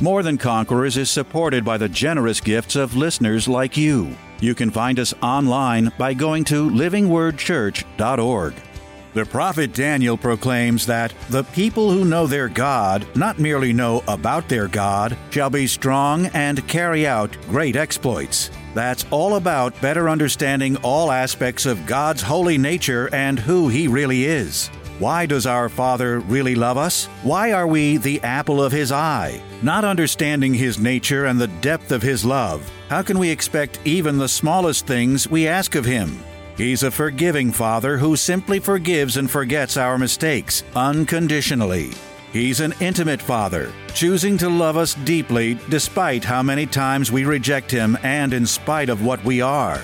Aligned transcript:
More 0.00 0.22
Than 0.22 0.38
Conquerors 0.38 0.96
is 0.96 1.10
supported 1.10 1.64
by 1.64 1.78
the 1.78 1.88
generous 1.88 2.40
gifts 2.40 2.74
of 2.76 2.96
listeners 2.96 3.46
like 3.46 3.76
you. 3.76 4.16
You 4.40 4.54
can 4.54 4.70
find 4.70 4.98
us 4.98 5.14
online 5.22 5.92
by 5.96 6.14
going 6.14 6.44
to 6.44 6.68
livingwordchurch.org. 6.68 8.54
The 9.14 9.24
prophet 9.24 9.72
Daniel 9.72 10.16
proclaims 10.16 10.86
that 10.86 11.14
the 11.30 11.44
people 11.44 11.92
who 11.92 12.04
know 12.04 12.26
their 12.26 12.48
God 12.48 13.06
not 13.14 13.38
merely 13.38 13.72
know 13.72 14.02
about 14.08 14.48
their 14.48 14.66
God, 14.66 15.16
shall 15.30 15.50
be 15.50 15.68
strong 15.68 16.26
and 16.34 16.66
carry 16.66 17.06
out 17.06 17.36
great 17.48 17.76
exploits. 17.76 18.50
That's 18.74 19.06
all 19.12 19.36
about 19.36 19.80
better 19.80 20.08
understanding 20.08 20.76
all 20.78 21.12
aspects 21.12 21.64
of 21.64 21.86
God's 21.86 22.22
holy 22.22 22.58
nature 22.58 23.08
and 23.14 23.38
who 23.38 23.68
He 23.68 23.86
really 23.86 24.24
is. 24.24 24.66
Why 24.98 25.26
does 25.26 25.46
our 25.46 25.68
Father 25.68 26.18
really 26.18 26.56
love 26.56 26.76
us? 26.76 27.06
Why 27.22 27.52
are 27.52 27.68
we 27.68 27.98
the 27.98 28.20
apple 28.22 28.60
of 28.60 28.72
His 28.72 28.90
eye? 28.90 29.40
Not 29.64 29.82
understanding 29.82 30.52
His 30.52 30.78
nature 30.78 31.24
and 31.24 31.40
the 31.40 31.46
depth 31.46 31.90
of 31.90 32.02
His 32.02 32.22
love, 32.22 32.70
how 32.90 33.00
can 33.00 33.18
we 33.18 33.30
expect 33.30 33.80
even 33.86 34.18
the 34.18 34.28
smallest 34.28 34.86
things 34.86 35.26
we 35.26 35.48
ask 35.48 35.74
of 35.74 35.86
Him? 35.86 36.22
He's 36.58 36.82
a 36.82 36.90
forgiving 36.90 37.50
Father 37.50 37.96
who 37.96 38.14
simply 38.14 38.58
forgives 38.58 39.16
and 39.16 39.30
forgets 39.30 39.78
our 39.78 39.96
mistakes 39.96 40.64
unconditionally. 40.76 41.92
He's 42.30 42.60
an 42.60 42.74
intimate 42.78 43.22
Father, 43.22 43.72
choosing 43.94 44.36
to 44.36 44.50
love 44.50 44.76
us 44.76 44.92
deeply 44.96 45.58
despite 45.70 46.24
how 46.24 46.42
many 46.42 46.66
times 46.66 47.10
we 47.10 47.24
reject 47.24 47.70
Him 47.70 47.96
and 48.02 48.34
in 48.34 48.44
spite 48.44 48.90
of 48.90 49.02
what 49.02 49.24
we 49.24 49.40
are. 49.40 49.82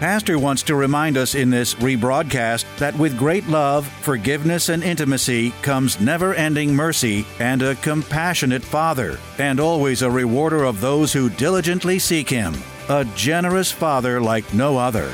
Pastor 0.00 0.38
wants 0.38 0.62
to 0.62 0.74
remind 0.74 1.18
us 1.18 1.34
in 1.34 1.50
this 1.50 1.74
rebroadcast 1.74 2.64
that 2.78 2.96
with 2.96 3.18
great 3.18 3.46
love, 3.48 3.86
forgiveness, 3.86 4.70
and 4.70 4.82
intimacy 4.82 5.50
comes 5.60 6.00
never 6.00 6.32
ending 6.32 6.74
mercy 6.74 7.26
and 7.38 7.60
a 7.60 7.74
compassionate 7.74 8.62
Father, 8.62 9.18
and 9.36 9.60
always 9.60 10.00
a 10.00 10.10
rewarder 10.10 10.64
of 10.64 10.80
those 10.80 11.12
who 11.12 11.28
diligently 11.28 11.98
seek 11.98 12.30
Him, 12.30 12.54
a 12.88 13.04
generous 13.14 13.70
Father 13.70 14.22
like 14.22 14.54
no 14.54 14.78
other. 14.78 15.12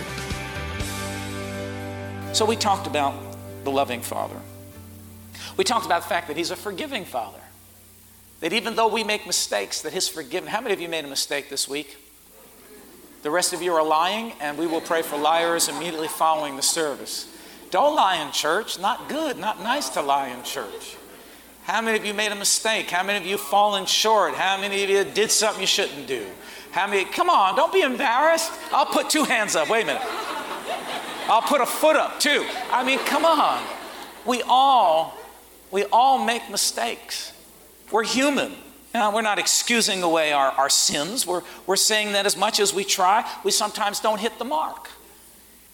So, 2.33 2.45
we 2.45 2.55
talked 2.55 2.87
about 2.87 3.13
the 3.65 3.73
loving 3.73 4.03
Father. 4.03 4.39
We 5.57 5.65
talked 5.65 5.87
about 5.87 6.03
the 6.03 6.09
fact 6.09 6.29
that 6.29 6.37
He's 6.37 6.53
a 6.53 6.57
forgiving 6.57 7.05
Father. 7.05 7.41
That 8.39 8.53
even 8.53 8.77
though 8.77 8.87
we 8.87 9.03
make 9.03 9.27
mistakes, 9.27 9.83
that 9.83 9.93
His 9.93 10.09
forgiveness. 10.09 10.53
How 10.53 10.61
many 10.61 10.75
of 10.75 10.81
you 10.81 10.89
made 10.89 11.05
a 11.05 11.09
mistake 11.09 11.51
this 11.51 11.67
week? 11.67 12.06
The 13.27 13.33
rest 13.33 13.53
of 13.53 13.61
you 13.61 13.75
are 13.75 13.83
lying, 13.83 14.35
and 14.39 14.57
we 14.57 14.69
will 14.69 14.81
pray 14.81 15.03
for 15.03 15.19
liars 15.19 15.69
immediately 15.69 16.07
following 16.07 16.55
the 16.55 16.63
service. 16.63 17.27
Don't 17.73 17.97
lie 17.97 18.25
in 18.25 18.31
church. 18.31 18.79
Not 18.79 19.09
good, 19.09 19.37
not 19.37 19.61
nice 19.61 19.89
to 19.89 20.01
lie 20.01 20.29
in 20.29 20.45
church. 20.45 20.97
How 21.65 21.81
many 21.81 21.99
of 21.99 22.05
you 22.05 22.15
made 22.15 22.31
a 22.31 22.37
mistake? 22.37 22.89
How 22.89 23.03
many 23.03 23.19
of 23.19 23.27
you 23.27 23.37
fallen 23.37 23.85
short? 23.85 24.35
How 24.35 24.61
many 24.61 24.85
of 24.85 24.91
you 24.91 25.03
did 25.03 25.33
something 25.33 25.61
you 25.61 25.67
shouldn't 25.67 26.07
do? 26.07 26.25
How 26.71 26.87
many? 26.87 27.05
Come 27.05 27.29
on, 27.29 27.57
don't 27.57 27.73
be 27.73 27.81
embarrassed. 27.81 28.53
I'll 28.71 28.87
put 28.87 29.11
two 29.11 29.25
hands 29.25 29.57
up. 29.57 29.69
Wait 29.69 29.83
a 29.83 29.87
minute. 29.87 30.03
I'll 31.27 31.43
put 31.43 31.61
a 31.61 31.67
foot 31.67 31.97
up 31.97 32.21
too. 32.21 32.47
I 32.71 32.85
mean, 32.85 33.01
come 33.01 33.25
on. 33.25 33.61
We 34.25 34.43
all, 34.47 35.19
we 35.73 35.83
all 35.87 36.25
make 36.25 36.49
mistakes. 36.49 37.33
We're 37.91 38.05
human. 38.05 38.53
Now, 38.97 39.15
we're 39.15 39.21
not 39.21 39.39
excusing 39.39 40.03
away 40.03 40.33
our, 40.33 40.51
our 40.53 40.71
sins. 40.71 41.27
We're, 41.27 41.43
we're 41.67 41.77
saying 41.77 42.13
that 42.13 42.25
as 42.25 42.35
much 42.35 42.61
as 42.61 42.73
we 42.73 42.83
try, 42.83 43.31
we 43.45 43.51
sometimes 43.51 44.01
don't 44.01 44.19
hit 44.19 44.39
the 44.39 44.47
mark. 44.47 44.89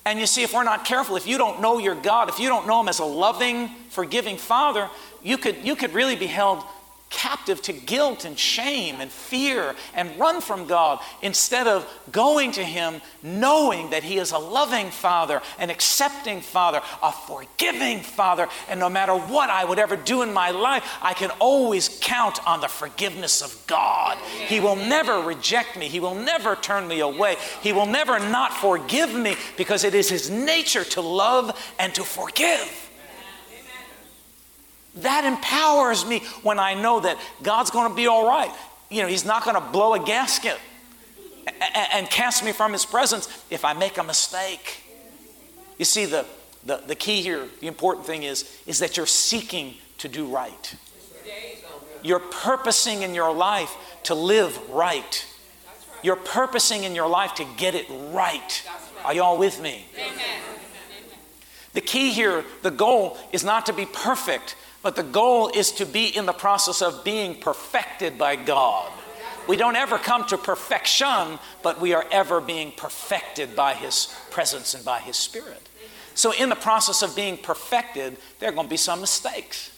And 0.04 0.18
you 0.18 0.26
see, 0.26 0.42
if 0.42 0.52
we're 0.52 0.64
not 0.64 0.84
careful, 0.84 1.14
if 1.14 1.24
you 1.24 1.38
don't 1.38 1.60
know 1.60 1.78
your 1.78 1.94
God, 1.94 2.28
if 2.28 2.40
you 2.40 2.48
don't 2.48 2.66
know 2.66 2.80
Him 2.80 2.88
as 2.88 2.98
a 2.98 3.04
loving, 3.04 3.68
forgiving 3.90 4.36
Father, 4.36 4.90
you 5.22 5.38
could, 5.38 5.58
you 5.62 5.76
could 5.76 5.94
really 5.94 6.16
be 6.16 6.26
held 6.26 6.64
captive 7.12 7.62
to 7.62 7.72
guilt 7.72 8.24
and 8.24 8.36
shame 8.36 9.00
and 9.00 9.10
fear 9.10 9.76
and 9.94 10.18
run 10.18 10.40
from 10.40 10.66
God 10.66 10.98
instead 11.20 11.68
of 11.68 11.88
going 12.10 12.50
to 12.52 12.64
Him 12.64 13.00
knowing 13.22 13.90
that 13.90 14.02
He 14.02 14.18
is 14.18 14.32
a 14.32 14.38
loving 14.38 14.90
Father, 14.90 15.40
an 15.58 15.70
accepting 15.70 16.40
Father, 16.40 16.80
a 17.02 17.12
forgiving 17.12 18.00
Father. 18.00 18.48
And 18.68 18.80
no 18.80 18.88
matter 18.88 19.12
what 19.12 19.50
I 19.50 19.64
would 19.64 19.78
ever 19.78 19.94
do 19.94 20.22
in 20.22 20.32
my 20.32 20.50
life, 20.50 20.98
I 21.00 21.12
can 21.12 21.30
always 21.38 22.00
count 22.00 22.44
on 22.46 22.60
the 22.60 22.68
forgiveness 22.68 23.42
of 23.42 23.66
God. 23.66 24.18
He 24.46 24.58
will 24.58 24.76
never 24.76 25.20
reject 25.20 25.76
me, 25.76 25.88
He 25.88 26.00
will 26.00 26.14
never 26.14 26.56
turn 26.56 26.88
me 26.88 27.00
away, 27.00 27.36
He 27.62 27.72
will 27.72 27.86
never 27.86 28.18
not 28.18 28.52
forgive 28.54 29.14
me 29.14 29.36
because 29.56 29.84
it 29.84 29.94
is 29.94 30.08
His 30.08 30.30
nature 30.30 30.84
to 30.84 31.00
love 31.00 31.72
and 31.78 31.94
to 31.94 32.02
forgive. 32.02 32.81
That 34.96 35.24
empowers 35.24 36.04
me 36.04 36.20
when 36.42 36.58
I 36.58 36.74
know 36.74 37.00
that 37.00 37.18
God's 37.42 37.70
going 37.70 37.88
to 37.88 37.96
be 37.96 38.06
all 38.06 38.26
right. 38.26 38.54
You 38.90 39.02
know, 39.02 39.08
He's 39.08 39.24
not 39.24 39.44
going 39.44 39.56
to 39.56 39.72
blow 39.72 39.94
a 39.94 40.04
gasket 40.04 40.58
and 41.92 42.08
cast 42.10 42.44
me 42.44 42.52
from 42.52 42.72
His 42.72 42.84
presence 42.84 43.28
if 43.50 43.64
I 43.64 43.72
make 43.72 43.98
a 43.98 44.02
mistake. 44.02 44.82
You 45.78 45.84
see, 45.84 46.04
the, 46.04 46.26
the, 46.64 46.82
the 46.86 46.94
key 46.94 47.22
here, 47.22 47.48
the 47.60 47.66
important 47.66 48.06
thing 48.06 48.22
is, 48.22 48.60
is 48.66 48.78
that 48.80 48.96
you're 48.96 49.06
seeking 49.06 49.74
to 49.98 50.08
do 50.08 50.26
right. 50.26 50.74
You're 52.02 52.20
purposing 52.20 53.02
in 53.02 53.14
your 53.14 53.32
life 53.32 53.74
to 54.04 54.14
live 54.14 54.58
right. 54.70 55.26
You're 56.02 56.16
purposing 56.16 56.84
in 56.84 56.94
your 56.94 57.08
life 57.08 57.34
to 57.36 57.46
get 57.56 57.74
it 57.74 57.86
right. 58.10 58.62
Are 59.04 59.14
y'all 59.14 59.38
with 59.38 59.60
me? 59.60 59.86
The 61.74 61.80
key 61.80 62.10
here, 62.10 62.44
the 62.62 62.70
goal 62.70 63.16
is 63.32 63.44
not 63.44 63.66
to 63.66 63.72
be 63.72 63.86
perfect, 63.86 64.56
but 64.82 64.96
the 64.96 65.02
goal 65.02 65.50
is 65.54 65.72
to 65.72 65.86
be 65.86 66.06
in 66.06 66.26
the 66.26 66.32
process 66.32 66.82
of 66.82 67.04
being 67.04 67.36
perfected 67.36 68.18
by 68.18 68.36
God. 68.36 68.92
We 69.48 69.56
don't 69.56 69.76
ever 69.76 69.98
come 69.98 70.26
to 70.28 70.38
perfection, 70.38 71.38
but 71.62 71.80
we 71.80 71.94
are 71.94 72.04
ever 72.12 72.40
being 72.40 72.72
perfected 72.72 73.56
by 73.56 73.74
His 73.74 74.14
presence 74.30 74.74
and 74.74 74.84
by 74.84 75.00
His 75.00 75.16
Spirit. 75.16 75.68
So, 76.14 76.32
in 76.32 76.48
the 76.48 76.56
process 76.56 77.02
of 77.02 77.16
being 77.16 77.36
perfected, 77.36 78.16
there 78.38 78.50
are 78.50 78.52
going 78.52 78.66
to 78.66 78.70
be 78.70 78.76
some 78.76 79.00
mistakes. 79.00 79.76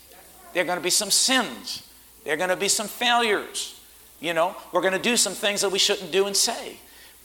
There 0.52 0.62
are 0.62 0.66
going 0.66 0.78
to 0.78 0.84
be 0.84 0.90
some 0.90 1.10
sins. 1.10 1.88
There 2.24 2.34
are 2.34 2.36
going 2.36 2.50
to 2.50 2.56
be 2.56 2.68
some 2.68 2.88
failures. 2.88 3.80
You 4.20 4.34
know, 4.34 4.56
we're 4.72 4.80
going 4.80 4.94
to 4.94 4.98
do 4.98 5.16
some 5.16 5.32
things 5.32 5.60
that 5.60 5.70
we 5.70 5.78
shouldn't 5.78 6.12
do 6.12 6.26
and 6.26 6.36
say. 6.36 6.76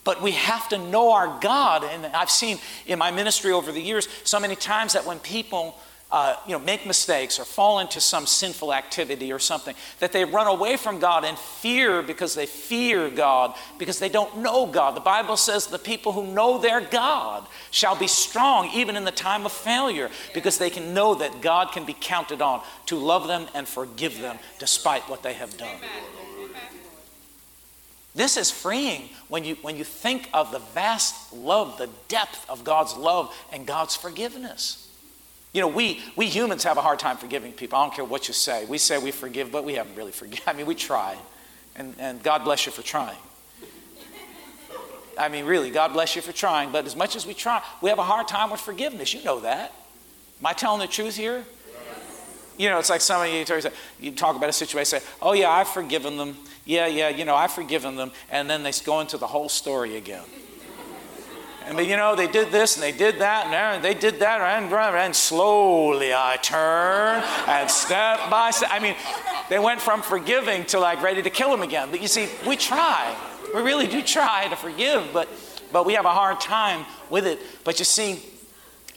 But 0.03 0.21
we 0.21 0.31
have 0.31 0.69
to 0.69 0.77
know 0.77 1.11
our 1.11 1.39
God. 1.39 1.83
And 1.83 2.05
I've 2.07 2.29
seen 2.29 2.57
in 2.85 2.99
my 2.99 3.11
ministry 3.11 3.51
over 3.51 3.71
the 3.71 3.81
years 3.81 4.07
so 4.23 4.39
many 4.39 4.55
times 4.55 4.93
that 4.93 5.05
when 5.05 5.19
people 5.19 5.77
uh, 6.11 6.35
you 6.47 6.53
know, 6.53 6.59
make 6.59 6.87
mistakes 6.87 7.39
or 7.39 7.45
fall 7.45 7.79
into 7.79 8.01
some 8.01 8.25
sinful 8.25 8.73
activity 8.73 9.31
or 9.31 9.37
something, 9.37 9.75
that 9.99 10.11
they 10.11 10.25
run 10.25 10.47
away 10.47 10.75
from 10.75 10.99
God 10.99 11.23
and 11.23 11.37
fear 11.37 12.01
because 12.01 12.33
they 12.33 12.47
fear 12.47 13.11
God, 13.11 13.55
because 13.77 13.99
they 13.99 14.09
don't 14.09 14.39
know 14.39 14.65
God. 14.65 14.95
The 14.95 15.01
Bible 15.01 15.37
says 15.37 15.67
the 15.67 15.77
people 15.77 16.11
who 16.11 16.25
know 16.33 16.57
their 16.57 16.81
God 16.81 17.45
shall 17.69 17.95
be 17.95 18.07
strong 18.07 18.69
even 18.73 18.95
in 18.95 19.05
the 19.05 19.11
time 19.11 19.45
of 19.45 19.51
failure, 19.51 20.09
because 20.33 20.57
they 20.57 20.71
can 20.71 20.95
know 20.95 21.13
that 21.13 21.41
God 21.41 21.71
can 21.71 21.85
be 21.85 21.95
counted 21.99 22.41
on 22.41 22.61
to 22.87 22.95
love 22.95 23.27
them 23.27 23.45
and 23.53 23.67
forgive 23.67 24.19
them 24.19 24.39
despite 24.57 25.07
what 25.09 25.21
they 25.21 25.33
have 25.33 25.55
done. 25.57 25.77
This 28.15 28.35
is 28.35 28.49
freeing 28.49 29.09
when 29.27 29.43
you, 29.43 29.55
when 29.61 29.77
you 29.77 29.83
think 29.83 30.27
of 30.33 30.51
the 30.51 30.59
vast 30.59 31.31
love, 31.31 31.77
the 31.77 31.89
depth 32.07 32.49
of 32.49 32.63
God's 32.63 32.97
love 32.97 33.33
and 33.53 33.67
God's 33.67 33.95
forgiveness. 33.95 34.88
You 35.51 35.61
know, 35.61 35.67
we, 35.67 36.01
we 36.15 36.27
humans 36.27 36.63
have 36.63 36.77
a 36.77 36.81
hard 36.81 36.99
time 36.99 37.17
forgiving 37.17 37.51
people. 37.53 37.79
I 37.79 37.83
don't 37.83 37.93
care 37.93 38.05
what 38.05 38.27
you 38.27 38.33
say. 38.33 38.65
We 38.65 38.77
say 38.77 38.99
we 38.99 39.11
forgive, 39.11 39.51
but 39.51 39.63
we 39.63 39.73
haven't 39.73 39.95
really 39.95 40.11
forgiven. 40.11 40.43
I 40.47 40.53
mean, 40.53 40.65
we 40.65 40.75
try. 40.75 41.17
And, 41.75 41.95
and 41.97 42.21
God 42.21 42.43
bless 42.43 42.65
you 42.65 42.71
for 42.71 42.83
trying. 42.83 43.17
I 45.17 45.27
mean, 45.27 45.45
really, 45.45 45.69
God 45.69 45.91
bless 45.91 46.15
you 46.15 46.21
for 46.21 46.31
trying. 46.31 46.71
But 46.71 46.85
as 46.85 46.95
much 46.95 47.15
as 47.15 47.25
we 47.25 47.33
try, 47.33 47.61
we 47.81 47.89
have 47.89 47.99
a 47.99 48.03
hard 48.03 48.27
time 48.27 48.51
with 48.51 48.61
forgiveness. 48.61 49.13
You 49.13 49.23
know 49.23 49.41
that. 49.41 49.73
Am 50.39 50.45
I 50.45 50.53
telling 50.53 50.79
the 50.79 50.87
truth 50.87 51.17
here? 51.17 51.43
You 52.57 52.69
know, 52.69 52.77
it's 52.77 52.89
like 52.89 53.01
some 53.01 53.21
of 53.21 53.29
you, 53.29 53.45
you 53.99 54.11
talk 54.11 54.35
about 54.35 54.49
a 54.49 54.53
situation, 54.53 54.99
say, 54.99 55.05
oh, 55.21 55.33
yeah, 55.33 55.49
I've 55.49 55.69
forgiven 55.69 56.17
them. 56.17 56.37
Yeah, 56.65 56.87
yeah, 56.87 57.09
you 57.09 57.23
know, 57.25 57.35
I've 57.35 57.51
forgiven 57.51 57.95
them. 57.95 58.11
And 58.29 58.49
then 58.49 58.63
they 58.63 58.71
go 58.83 58.99
into 58.99 59.17
the 59.17 59.27
whole 59.27 59.49
story 59.49 59.95
again. 59.95 60.23
And 61.65 61.75
but 61.75 61.87
you 61.87 61.97
know, 61.97 62.15
they 62.15 62.27
did 62.27 62.51
this 62.51 62.75
and 62.75 62.83
they 62.83 62.91
did 62.91 63.19
that 63.19 63.47
and 63.47 63.83
they 63.83 63.93
did 63.93 64.19
that 64.19 64.41
and, 64.41 64.73
and 64.73 65.15
slowly 65.15 66.13
I 66.13 66.37
turn 66.41 67.23
and 67.47 67.69
step 67.69 68.29
by 68.29 68.51
step. 68.51 68.69
I 68.71 68.79
mean, 68.79 68.95
they 69.49 69.59
went 69.59 69.81
from 69.81 70.01
forgiving 70.01 70.65
to 70.65 70.79
like 70.79 71.01
ready 71.01 71.21
to 71.21 71.29
kill 71.29 71.53
him 71.53 71.61
again. 71.61 71.89
But 71.91 72.01
you 72.01 72.07
see, 72.07 72.27
we 72.47 72.55
try. 72.55 73.15
We 73.53 73.61
really 73.61 73.87
do 73.87 74.01
try 74.01 74.47
to 74.47 74.55
forgive, 74.55 75.09
but 75.13 75.27
but 75.71 75.85
we 75.85 75.93
have 75.93 76.05
a 76.05 76.09
hard 76.09 76.39
time 76.39 76.85
with 77.09 77.27
it. 77.27 77.39
But 77.63 77.79
you 77.79 77.85
see, 77.85 78.23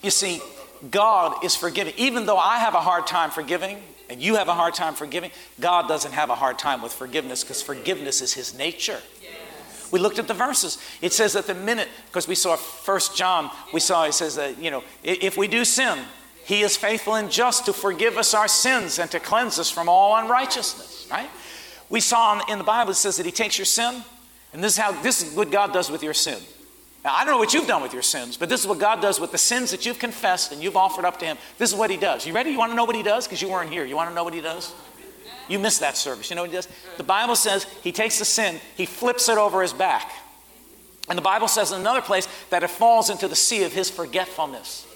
you 0.01 0.09
see, 0.09 0.41
God 0.89 1.43
is 1.43 1.55
forgiving. 1.55 1.93
Even 1.97 2.25
though 2.25 2.37
I 2.37 2.57
have 2.57 2.73
a 2.73 2.81
hard 2.81 3.07
time 3.07 3.29
forgiving, 3.29 3.77
and 4.09 4.21
you 4.21 4.35
have 4.35 4.47
a 4.47 4.53
hard 4.53 4.73
time 4.73 4.93
forgiving, 4.93 5.31
God 5.59 5.87
doesn't 5.87 6.11
have 6.11 6.29
a 6.29 6.35
hard 6.35 6.59
time 6.59 6.81
with 6.81 6.93
forgiveness 6.93 7.43
because 7.43 7.61
forgiveness 7.61 8.21
is 8.21 8.33
His 8.33 8.57
nature. 8.57 8.99
We 9.93 9.99
looked 9.99 10.17
at 10.17 10.27
the 10.27 10.33
verses. 10.33 10.79
It 11.03 11.13
says 11.13 11.33
that 11.33 11.45
the 11.45 11.53
minute, 11.53 11.87
because 12.07 12.27
we 12.27 12.33
saw 12.33 12.55
First 12.55 13.15
John, 13.15 13.51
we 13.71 13.79
saw 13.79 14.05
it 14.05 14.13
says 14.13 14.37
that, 14.37 14.57
you 14.57 14.71
know, 14.71 14.83
if 15.03 15.37
we 15.37 15.47
do 15.47 15.63
sin, 15.63 15.99
He 16.45 16.63
is 16.63 16.75
faithful 16.75 17.13
and 17.13 17.29
just 17.29 17.67
to 17.67 17.73
forgive 17.73 18.17
us 18.17 18.33
our 18.33 18.47
sins 18.47 18.97
and 18.97 19.11
to 19.11 19.19
cleanse 19.19 19.59
us 19.59 19.69
from 19.69 19.87
all 19.87 20.15
unrighteousness, 20.15 21.07
right? 21.11 21.29
We 21.91 21.99
saw 21.99 22.43
in 22.47 22.57
the 22.57 22.63
Bible, 22.63 22.89
it 22.89 22.95
says 22.95 23.17
that 23.17 23.27
He 23.27 23.31
takes 23.31 23.59
your 23.59 23.65
sin, 23.65 24.01
and 24.51 24.63
this 24.63 24.71
is 24.71 24.77
how, 24.79 24.99
this 25.03 25.21
is 25.21 25.35
what 25.35 25.51
God 25.51 25.73
does 25.73 25.91
with 25.91 26.01
your 26.01 26.15
sin. 26.15 26.39
Now, 27.05 27.13
I 27.13 27.23
don't 27.23 27.35
know 27.35 27.37
what 27.37 27.53
you've 27.53 27.67
done 27.67 27.83
with 27.83 27.93
your 27.93 28.01
sins, 28.01 28.35
but 28.35 28.49
this 28.49 28.61
is 28.61 28.67
what 28.67 28.79
God 28.79 28.99
does 28.99 29.19
with 29.19 29.31
the 29.31 29.37
sins 29.37 29.69
that 29.69 29.85
you've 29.85 29.99
confessed 29.99 30.51
and 30.51 30.63
you've 30.63 30.75
offered 30.75 31.05
up 31.05 31.19
to 31.19 31.25
Him. 31.25 31.37
This 31.59 31.71
is 31.71 31.75
what 31.75 31.91
He 31.91 31.97
does. 31.97 32.25
You 32.25 32.33
ready? 32.33 32.49
You 32.49 32.57
want 32.57 32.71
to 32.71 32.75
know 32.75 32.85
what 32.85 32.95
He 32.95 33.03
does? 33.03 33.27
Because 33.27 33.43
you 33.43 33.49
weren't 33.49 33.69
here. 33.69 33.85
You 33.85 33.95
want 33.95 34.09
to 34.09 34.15
know 34.15 34.23
what 34.23 34.33
He 34.33 34.41
does? 34.41 34.73
You 35.47 35.59
missed 35.59 35.79
that 35.81 35.97
service. 35.97 36.29
You 36.29 36.35
know 36.35 36.43
what 36.43 36.49
He 36.49 36.55
does? 36.55 36.67
The 36.97 37.03
Bible 37.03 37.35
says 37.35 37.65
He 37.83 37.91
takes 37.91 38.19
the 38.19 38.25
sin, 38.25 38.59
He 38.75 38.85
flips 38.85 39.29
it 39.29 39.37
over 39.37 39.61
His 39.61 39.73
back. 39.73 40.11
And 41.09 41.17
the 41.17 41.23
Bible 41.23 41.47
says 41.47 41.71
in 41.71 41.81
another 41.81 42.01
place 42.01 42.27
that 42.49 42.63
it 42.63 42.69
falls 42.69 43.09
into 43.09 43.27
the 43.27 43.35
sea 43.35 43.63
of 43.63 43.73
His 43.73 43.89
forgetfulness, 43.89 44.87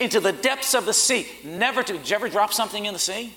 into 0.00 0.20
the 0.20 0.32
depths 0.32 0.74
of 0.74 0.86
the 0.86 0.94
sea. 0.94 1.26
Never 1.44 1.82
to. 1.82 1.92
Did 1.92 2.10
you 2.10 2.16
ever 2.16 2.28
drop 2.28 2.52
something 2.52 2.86
in 2.86 2.92
the 2.92 2.98
sea? 2.98 3.34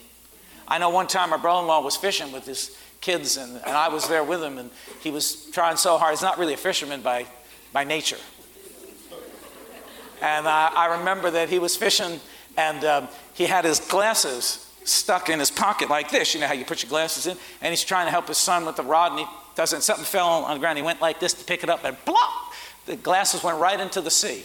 I 0.67 0.77
know 0.77 0.89
one 0.89 1.07
time 1.07 1.29
my 1.29 1.37
brother 1.37 1.61
in 1.61 1.67
law 1.67 1.81
was 1.81 1.97
fishing 1.97 2.31
with 2.31 2.45
his 2.45 2.75
kids, 3.01 3.35
and, 3.35 3.57
and 3.57 3.75
I 3.75 3.89
was 3.89 4.07
there 4.07 4.23
with 4.23 4.41
him, 4.41 4.57
and 4.57 4.71
he 5.01 5.11
was 5.11 5.45
trying 5.51 5.75
so 5.75 5.97
hard. 5.97 6.13
He's 6.13 6.21
not 6.21 6.39
really 6.39 6.53
a 6.53 6.57
fisherman 6.57 7.01
by 7.01 7.27
by 7.73 7.83
nature. 7.83 8.17
And 10.21 10.47
uh, 10.47 10.69
I 10.73 10.99
remember 10.99 11.31
that 11.31 11.49
he 11.49 11.59
was 11.59 11.75
fishing 11.75 12.21
and 12.55 12.85
um, 12.85 13.07
he 13.33 13.45
had 13.45 13.65
his 13.65 13.79
glasses 13.79 14.71
stuck 14.83 15.29
in 15.29 15.39
his 15.39 15.51
pocket 15.51 15.89
like 15.89 16.11
this. 16.11 16.33
You 16.33 16.41
know 16.41 16.47
how 16.47 16.53
you 16.53 16.65
put 16.65 16.83
your 16.83 16.89
glasses 16.89 17.27
in? 17.27 17.37
And 17.61 17.71
he's 17.71 17.83
trying 17.83 18.07
to 18.07 18.11
help 18.11 18.27
his 18.27 18.37
son 18.37 18.65
with 18.65 18.75
the 18.75 18.83
rod 18.83 19.11
and 19.11 19.21
he 19.21 19.25
doesn't, 19.55 19.81
something 19.81 20.05
fell 20.05 20.27
on 20.27 20.53
the 20.53 20.59
ground. 20.59 20.77
He 20.77 20.83
went 20.83 21.01
like 21.01 21.19
this 21.19 21.33
to 21.33 21.45
pick 21.45 21.63
it 21.63 21.69
up 21.69 21.83
and 21.83 21.97
plop! 22.05 22.53
The 22.85 22.95
glasses 22.97 23.43
went 23.43 23.59
right 23.59 23.79
into 23.79 24.01
the 24.01 24.11
sea. 24.11 24.43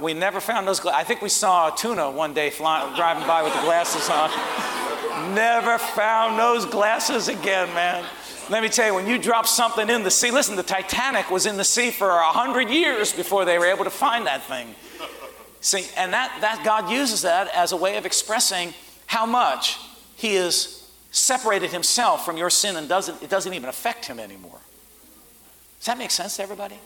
We 0.00 0.12
never 0.12 0.40
found 0.40 0.66
those 0.66 0.80
glasses. 0.80 1.00
I 1.00 1.04
think 1.04 1.22
we 1.22 1.28
saw 1.28 1.72
a 1.72 1.76
tuna 1.76 2.10
one 2.10 2.34
day 2.34 2.50
flying, 2.50 2.94
driving 2.96 3.26
by 3.26 3.42
with 3.42 3.54
the 3.54 3.60
glasses 3.60 4.08
on. 4.10 4.30
never 5.34 5.78
found 5.78 6.38
those 6.38 6.66
glasses 6.66 7.28
again, 7.28 7.72
man. 7.74 8.04
Let 8.50 8.62
me 8.62 8.68
tell 8.68 8.88
you, 8.88 8.94
when 8.94 9.06
you 9.06 9.18
drop 9.18 9.46
something 9.46 9.88
in 9.88 10.02
the 10.02 10.10
sea, 10.10 10.30
listen, 10.30 10.56
the 10.56 10.62
Titanic 10.62 11.30
was 11.30 11.46
in 11.46 11.56
the 11.56 11.64
sea 11.64 11.90
for 11.90 12.08
a 12.08 12.24
hundred 12.24 12.70
years 12.70 13.12
before 13.12 13.44
they 13.44 13.58
were 13.58 13.66
able 13.66 13.84
to 13.84 13.90
find 13.90 14.26
that 14.26 14.42
thing. 14.44 14.74
See, 15.60 15.86
and 15.96 16.12
that, 16.12 16.38
that 16.40 16.62
God 16.64 16.90
uses 16.90 17.22
that 17.22 17.48
as 17.54 17.72
a 17.72 17.76
way 17.76 17.96
of 17.96 18.06
expressing 18.06 18.72
how 19.08 19.26
much 19.26 19.78
He 20.16 20.36
has 20.36 20.88
separated 21.10 21.70
Himself 21.70 22.24
from 22.24 22.36
your 22.36 22.50
sin 22.50 22.76
and 22.76 22.88
doesn't, 22.88 23.20
it 23.22 23.28
doesn't 23.28 23.52
even 23.52 23.68
affect 23.68 24.06
Him 24.06 24.20
anymore. 24.20 24.60
Does 25.80 25.86
that 25.86 25.98
make 25.98 26.12
sense 26.12 26.36
to 26.36 26.42
everybody? 26.42 26.78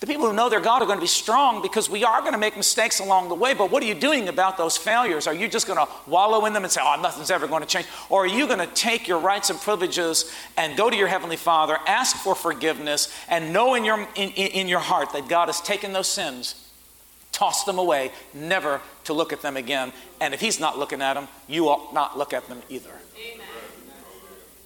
The 0.00 0.06
people 0.12 0.26
who 0.26 0.34
know 0.34 0.50
their 0.50 0.60
God 0.60 0.82
are 0.82 0.86
going 0.86 0.98
to 0.98 1.02
be 1.02 1.06
strong 1.06 1.62
because 1.62 1.88
we 1.88 2.04
are 2.04 2.20
going 2.20 2.32
to 2.32 2.38
make 2.38 2.56
mistakes 2.56 3.00
along 3.00 3.28
the 3.28 3.34
way. 3.34 3.54
But 3.54 3.70
what 3.70 3.82
are 3.82 3.86
you 3.86 3.94
doing 3.94 4.28
about 4.28 4.58
those 4.58 4.76
failures? 4.76 5.26
Are 5.26 5.32
you 5.32 5.48
just 5.48 5.66
going 5.66 5.78
to 5.78 5.90
wallow 6.06 6.44
in 6.44 6.52
them 6.52 6.62
and 6.62 6.70
say, 6.70 6.82
oh, 6.84 7.00
nothing's 7.00 7.30
ever 7.30 7.46
going 7.46 7.62
to 7.62 7.68
change? 7.68 7.86
Or 8.10 8.24
are 8.24 8.26
you 8.26 8.46
going 8.46 8.58
to 8.58 8.66
take 8.74 9.08
your 9.08 9.18
rights 9.18 9.50
and 9.50 9.58
privileges 9.58 10.30
and 10.56 10.76
go 10.76 10.90
to 10.90 10.96
your 10.96 11.08
Heavenly 11.08 11.36
Father, 11.36 11.78
ask 11.86 12.16
for 12.16 12.34
forgiveness, 12.34 13.14
and 13.28 13.52
know 13.52 13.74
in 13.74 13.84
your, 13.84 14.06
in, 14.14 14.30
in 14.30 14.68
your 14.68 14.80
heart 14.80 15.12
that 15.12 15.28
God 15.28 15.46
has 15.46 15.60
taken 15.60 15.92
those 15.92 16.08
sins, 16.08 16.63
tossed 17.34 17.66
them 17.66 17.78
away, 17.78 18.12
never 18.32 18.80
to 19.04 19.12
look 19.12 19.32
at 19.32 19.42
them 19.42 19.56
again? 19.56 19.92
And 20.20 20.32
if 20.32 20.40
He's 20.40 20.60
not 20.60 20.78
looking 20.78 21.02
at 21.02 21.14
them, 21.14 21.28
you 21.48 21.68
ought 21.68 21.92
not 21.92 22.16
look 22.16 22.32
at 22.32 22.48
them 22.48 22.62
either. 22.68 22.90
Amen. 23.18 23.46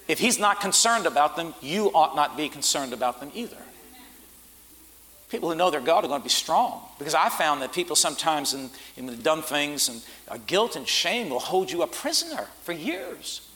If 0.06 0.19
He's 0.19 0.38
not 0.38 0.61
concerned 0.61 1.06
about 1.06 1.37
them, 1.37 1.55
you 1.61 1.88
ought 1.88 2.15
not 2.15 2.37
be 2.37 2.49
concerned 2.49 2.93
about 2.93 3.20
them 3.20 3.31
either. 3.35 3.56
People 5.29 5.50
who 5.50 5.56
know 5.56 5.70
their 5.70 5.81
God 5.81 6.05
are 6.05 6.09
going 6.09 6.20
to 6.20 6.25
be 6.25 6.31
strong. 6.31 6.81
Because 6.99 7.15
I 7.15 7.29
found 7.29 7.61
that 7.61 7.73
people 7.73 7.97
sometimes 7.97 8.55
in, 8.55 8.71
in 8.97 9.06
the 9.06 9.17
dumb 9.17 9.43
things 9.43 9.88
and 9.88 10.03
uh, 10.29 10.38
guilt 10.47 10.75
and 10.75 10.88
shame 10.88 11.29
will 11.29 11.38
hold 11.38 11.71
you 11.71 11.82
a 11.82 11.87
prisoner 11.87 12.49
for 12.62 12.73
years. 12.73 13.48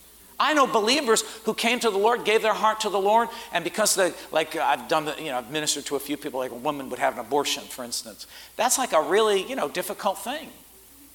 I 0.43 0.55
know 0.55 0.67
believers 0.67 1.23
who 1.45 1.55
came 1.55 1.79
to 1.79 1.91
the 1.91 1.99
Lord, 1.99 2.25
gave 2.25 2.43
their 2.43 2.53
heart 2.53 2.81
to 2.81 2.89
the 2.89 3.01
Lord, 3.01 3.29
and 3.53 3.63
because 3.63 3.95
they, 3.95 4.13
like 4.33 4.57
uh, 4.57 4.65
I've 4.65 4.89
done, 4.89 5.09
you 5.19 5.27
know, 5.27 5.39
I've 5.39 5.53
ministered 5.53 5.87
to 5.87 5.95
a 5.95 6.01
few 6.01 6.17
people, 6.17 6.41
like 6.41 6.51
a 6.51 6.57
woman 6.57 6.91
would 6.91 6.99
have 6.99 7.15
an 7.15 7.21
abortion, 7.21 7.63
for 7.63 7.85
instance. 7.85 8.27
That's 8.57 8.77
like 8.77 8.93
a 8.93 9.01
really, 9.01 9.49
you 9.49 9.55
know, 9.55 9.69
difficult 9.69 10.19
thing, 10.19 10.49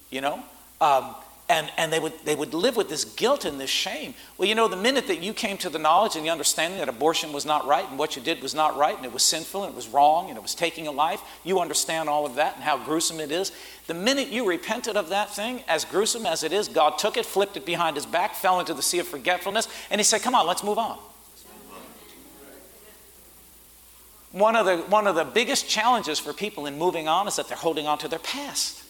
you 0.08 0.22
know. 0.22 0.42
Um, 0.80 1.14
and, 1.50 1.70
and 1.78 1.90
they, 1.90 1.98
would, 1.98 2.12
they 2.24 2.34
would 2.34 2.52
live 2.52 2.76
with 2.76 2.90
this 2.90 3.04
guilt 3.04 3.46
and 3.46 3.58
this 3.58 3.70
shame. 3.70 4.12
Well, 4.36 4.46
you 4.46 4.54
know, 4.54 4.68
the 4.68 4.76
minute 4.76 5.06
that 5.06 5.22
you 5.22 5.32
came 5.32 5.56
to 5.58 5.70
the 5.70 5.78
knowledge 5.78 6.14
and 6.14 6.24
the 6.24 6.28
understanding 6.28 6.78
that 6.78 6.90
abortion 6.90 7.32
was 7.32 7.46
not 7.46 7.66
right 7.66 7.88
and 7.88 7.98
what 7.98 8.16
you 8.16 8.22
did 8.22 8.42
was 8.42 8.54
not 8.54 8.76
right 8.76 8.94
and 8.94 9.06
it 9.06 9.12
was 9.12 9.22
sinful 9.22 9.64
and 9.64 9.72
it 9.72 9.76
was 9.76 9.88
wrong 9.88 10.28
and 10.28 10.36
it 10.36 10.42
was 10.42 10.54
taking 10.54 10.86
a 10.86 10.90
life, 10.90 11.22
you 11.44 11.58
understand 11.58 12.08
all 12.08 12.26
of 12.26 12.34
that 12.34 12.56
and 12.56 12.64
how 12.64 12.76
gruesome 12.76 13.18
it 13.18 13.32
is. 13.32 13.50
The 13.86 13.94
minute 13.94 14.28
you 14.28 14.46
repented 14.46 14.96
of 14.96 15.08
that 15.08 15.34
thing, 15.34 15.62
as 15.68 15.86
gruesome 15.86 16.26
as 16.26 16.42
it 16.42 16.52
is, 16.52 16.68
God 16.68 16.98
took 16.98 17.16
it, 17.16 17.24
flipped 17.24 17.56
it 17.56 17.64
behind 17.64 17.96
his 17.96 18.04
back, 18.04 18.34
fell 18.34 18.60
into 18.60 18.74
the 18.74 18.82
sea 18.82 18.98
of 18.98 19.08
forgetfulness, 19.08 19.68
and 19.90 19.98
he 19.98 20.04
said, 20.04 20.20
Come 20.20 20.34
on, 20.34 20.46
let's 20.46 20.62
move 20.62 20.78
on. 20.78 20.98
One 24.32 24.56
of, 24.56 24.66
the, 24.66 24.76
one 24.76 25.06
of 25.06 25.14
the 25.14 25.24
biggest 25.24 25.66
challenges 25.66 26.18
for 26.18 26.34
people 26.34 26.66
in 26.66 26.76
moving 26.76 27.08
on 27.08 27.26
is 27.26 27.36
that 27.36 27.48
they're 27.48 27.56
holding 27.56 27.86
on 27.86 27.96
to 27.98 28.08
their 28.08 28.18
past. 28.18 28.84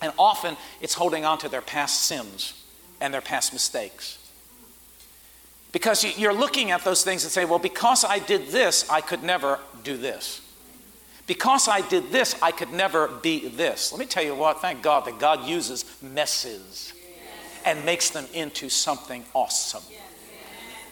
And 0.00 0.12
often 0.18 0.56
it's 0.80 0.94
holding 0.94 1.24
on 1.24 1.38
to 1.38 1.48
their 1.48 1.62
past 1.62 2.02
sins 2.02 2.64
and 3.00 3.12
their 3.12 3.20
past 3.20 3.52
mistakes. 3.52 4.18
Because 5.72 6.18
you're 6.18 6.34
looking 6.34 6.70
at 6.70 6.84
those 6.84 7.04
things 7.04 7.24
and 7.24 7.32
say, 7.32 7.44
well, 7.44 7.58
because 7.58 8.04
I 8.04 8.18
did 8.18 8.48
this, 8.48 8.88
I 8.88 9.00
could 9.00 9.22
never 9.22 9.58
do 9.84 9.96
this. 9.96 10.40
Because 11.26 11.68
I 11.68 11.86
did 11.86 12.10
this, 12.10 12.40
I 12.40 12.52
could 12.52 12.72
never 12.72 13.08
be 13.08 13.48
this. 13.48 13.92
Let 13.92 13.98
me 13.98 14.06
tell 14.06 14.24
you 14.24 14.34
what, 14.34 14.62
thank 14.62 14.82
God 14.82 15.04
that 15.04 15.18
God 15.18 15.44
uses 15.44 15.84
messes 16.00 16.94
and 17.66 17.84
makes 17.84 18.08
them 18.10 18.24
into 18.32 18.70
something 18.70 19.24
awesome. 19.34 19.82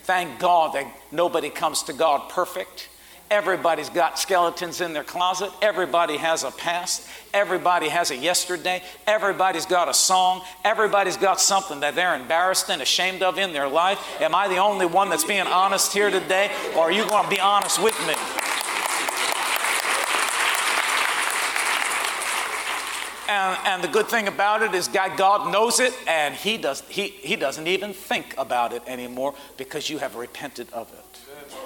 Thank 0.03 0.39
God 0.39 0.75
that 0.75 0.87
nobody 1.11 1.49
comes 1.49 1.83
to 1.85 1.95
God 1.95 2.29
perfect. 2.29 2.91
Everybody's 3.31 3.89
got 3.89 4.19
skeletons 4.21 4.81
in 4.81 4.93
their 4.93 5.03
closet. 5.03 5.51
Everybody 5.61 6.17
has 6.17 6.45
a 6.45 6.53
past. 6.53 7.09
Everybody 7.35 7.89
has 7.89 8.13
a 8.13 8.17
yesterday. 8.17 8.83
Everybody's 9.05 9.67
got 9.67 9.89
a 9.89 9.95
song. 9.95 10.43
Everybody's 10.65 11.17
got 11.17 11.41
something 11.41 11.81
that 11.81 11.97
they're 11.97 12.15
embarrassed 12.15 12.71
and 12.71 12.81
ashamed 12.81 13.23
of 13.23 13.37
in 13.37 13.53
their 13.53 13.69
life. 13.69 13.99
Am 14.21 14.33
I 14.33 14.47
the 14.47 14.59
only 14.59 14.87
one 14.87 15.11
that's 15.11 15.25
being 15.25 15.47
honest 15.47 15.93
here 15.93 16.11
today? 16.11 16.53
Or 16.77 16.83
are 16.83 16.93
you 16.93 17.05
going 17.09 17.25
to 17.25 17.31
be 17.31 17.41
honest 17.41 17.83
with 17.83 17.99
me? 18.07 18.15
And, 23.29 23.59
and, 23.67 23.83
the 23.83 23.89
good 23.89 24.07
thing 24.07 24.29
about 24.29 24.63
it 24.63 24.73
is 24.73 24.87
God, 24.87 25.19
God 25.19 25.53
knows 25.53 25.81
it 25.81 25.93
and 26.07 26.33
he, 26.33 26.57
does, 26.59 26.85
he, 26.89 27.09
he 27.09 27.35
doesn't 27.35 27.67
even 27.67 27.93
think 27.93 28.37
about 28.39 28.73
it 28.73 28.83
anymore 28.87 29.35
because 29.57 29.91
you 29.91 29.99
have 29.99 30.15
repented 30.15 30.71
of 30.73 30.93
it. 30.93 31.66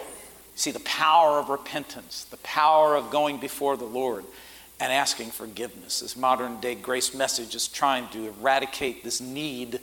See, 0.61 0.73
the 0.73 0.81
power 0.81 1.39
of 1.39 1.49
repentance, 1.49 2.25
the 2.25 2.37
power 2.37 2.95
of 2.95 3.11
going 3.11 3.39
before 3.39 3.79
the 3.79 3.87
Lord 3.87 4.27
and 4.79 4.93
asking 4.93 5.31
forgiveness. 5.31 6.01
This 6.01 6.19
modern 6.19 6.61
day 6.61 6.75
grace 6.75 7.15
message 7.15 7.55
is 7.55 7.67
trying 7.67 8.09
to 8.09 8.27
eradicate 8.27 9.03
this 9.03 9.23
need 9.23 9.81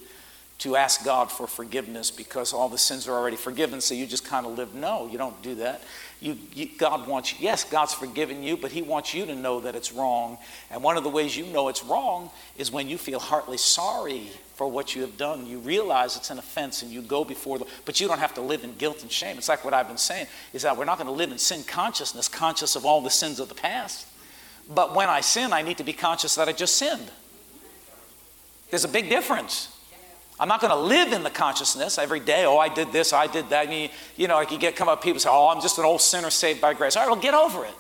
to 0.60 0.76
ask 0.76 1.04
God 1.04 1.32
for 1.32 1.48
forgiveness 1.48 2.12
because 2.12 2.54
all 2.54 2.70
the 2.70 2.78
sins 2.78 3.08
are 3.08 3.14
already 3.14 3.38
forgiven, 3.38 3.82
so 3.82 3.96
you 3.96 4.06
just 4.06 4.24
kind 4.24 4.46
of 4.46 4.56
live. 4.56 4.76
No, 4.76 5.10
you 5.12 5.18
don't 5.18 5.42
do 5.42 5.56
that. 5.56 5.82
You, 6.20 6.38
you, 6.54 6.70
God 6.78 7.08
wants 7.08 7.40
yes, 7.40 7.64
God's 7.64 7.94
forgiven 7.94 8.42
you, 8.42 8.58
but 8.58 8.72
He 8.72 8.82
wants 8.82 9.14
you 9.14 9.26
to 9.26 9.36
know 9.36 9.60
that 9.60 9.76
it's 9.76 9.92
wrong. 9.92 10.38
And 10.72 10.82
one 10.82 10.98
of 10.98 11.04
the 11.04 11.10
ways 11.10 11.38
you 11.38 11.46
know 11.46 11.68
it's 11.68 11.84
wrong 11.84 12.32
is 12.58 12.72
when 12.72 12.90
you 12.90 12.98
feel 12.98 13.20
heartily 13.20 13.58
sorry 13.58 14.32
for 14.56 14.68
what 14.68 14.96
you 14.96 15.04
have 15.04 15.18
done. 15.18 15.46
You 15.46 15.60
realize 15.60 16.16
it's 16.16 16.32
an 16.32 16.40
offense 16.40 16.82
and 16.82 16.92
you 16.92 17.04
go 17.04 17.24
before 17.24 17.60
the, 17.60 17.68
but 17.86 18.00
you 18.00 18.08
don't 18.08 18.18
have 18.18 18.34
to 18.34 18.42
live 18.42 18.64
in 18.64 18.74
guilt 18.74 19.04
and 19.04 19.12
shame. 19.12 19.38
It's 19.38 19.48
like 19.48 19.64
what 19.64 19.76
I've 19.76 19.88
been 19.88 19.98
saying 19.98 20.26
is 20.54 20.64
that 20.64 20.76
we're 20.76 20.86
not 20.86 20.98
going 20.98 21.06
to 21.06 21.14
live 21.14 21.32
in 21.32 21.38
sin 21.38 21.64
consciousness, 21.64 22.28
conscious 22.28 22.76
of 22.76 22.84
all 22.84 23.02
the 23.02 23.12
sins 23.12 23.40
of 23.40 23.50
the 23.50 23.56
past. 23.56 24.08
But 24.74 24.96
when 24.96 25.10
I 25.10 25.22
sin, 25.22 25.54
I 25.54 25.62
need 25.62 25.78
to 25.78 25.84
be 25.84 25.94
conscious 25.94 26.34
that 26.36 26.50
I 26.50 26.54
just 26.54 26.76
sinned. 26.78 27.12
There's 28.72 28.84
a 28.84 28.90
big 28.90 29.10
difference. 29.10 29.77
I'm 30.39 30.48
not 30.48 30.62
going 30.62 30.72
to 30.72 30.79
live 30.79 31.13
in 31.13 31.24
the 31.24 31.29
consciousness 31.29 31.98
every 31.98 32.20
day. 32.20 32.46
Oh, 32.46 32.58
I 32.58 32.70
did 32.70 32.91
this, 32.91 33.12
I 33.12 33.27
did 33.27 33.50
that. 33.50 33.72
You, 33.72 33.89
you 34.15 34.27
know, 34.27 34.36
like 34.36 34.51
you 34.51 34.60
get 34.60 34.75
come 34.75 34.88
up, 34.88 35.03
people 35.03 35.20
say, 35.20 35.29
"Oh, 35.32 35.50
I'm 35.50 35.62
just 35.62 35.79
an 35.79 35.86
old 35.86 36.01
sinner 36.01 36.29
saved 36.29 36.62
by 36.62 36.74
grace." 36.74 36.96
All 36.96 37.03
right, 37.03 37.12
well, 37.12 37.22
get 37.22 37.34
over 37.34 37.65
it. 37.65 37.74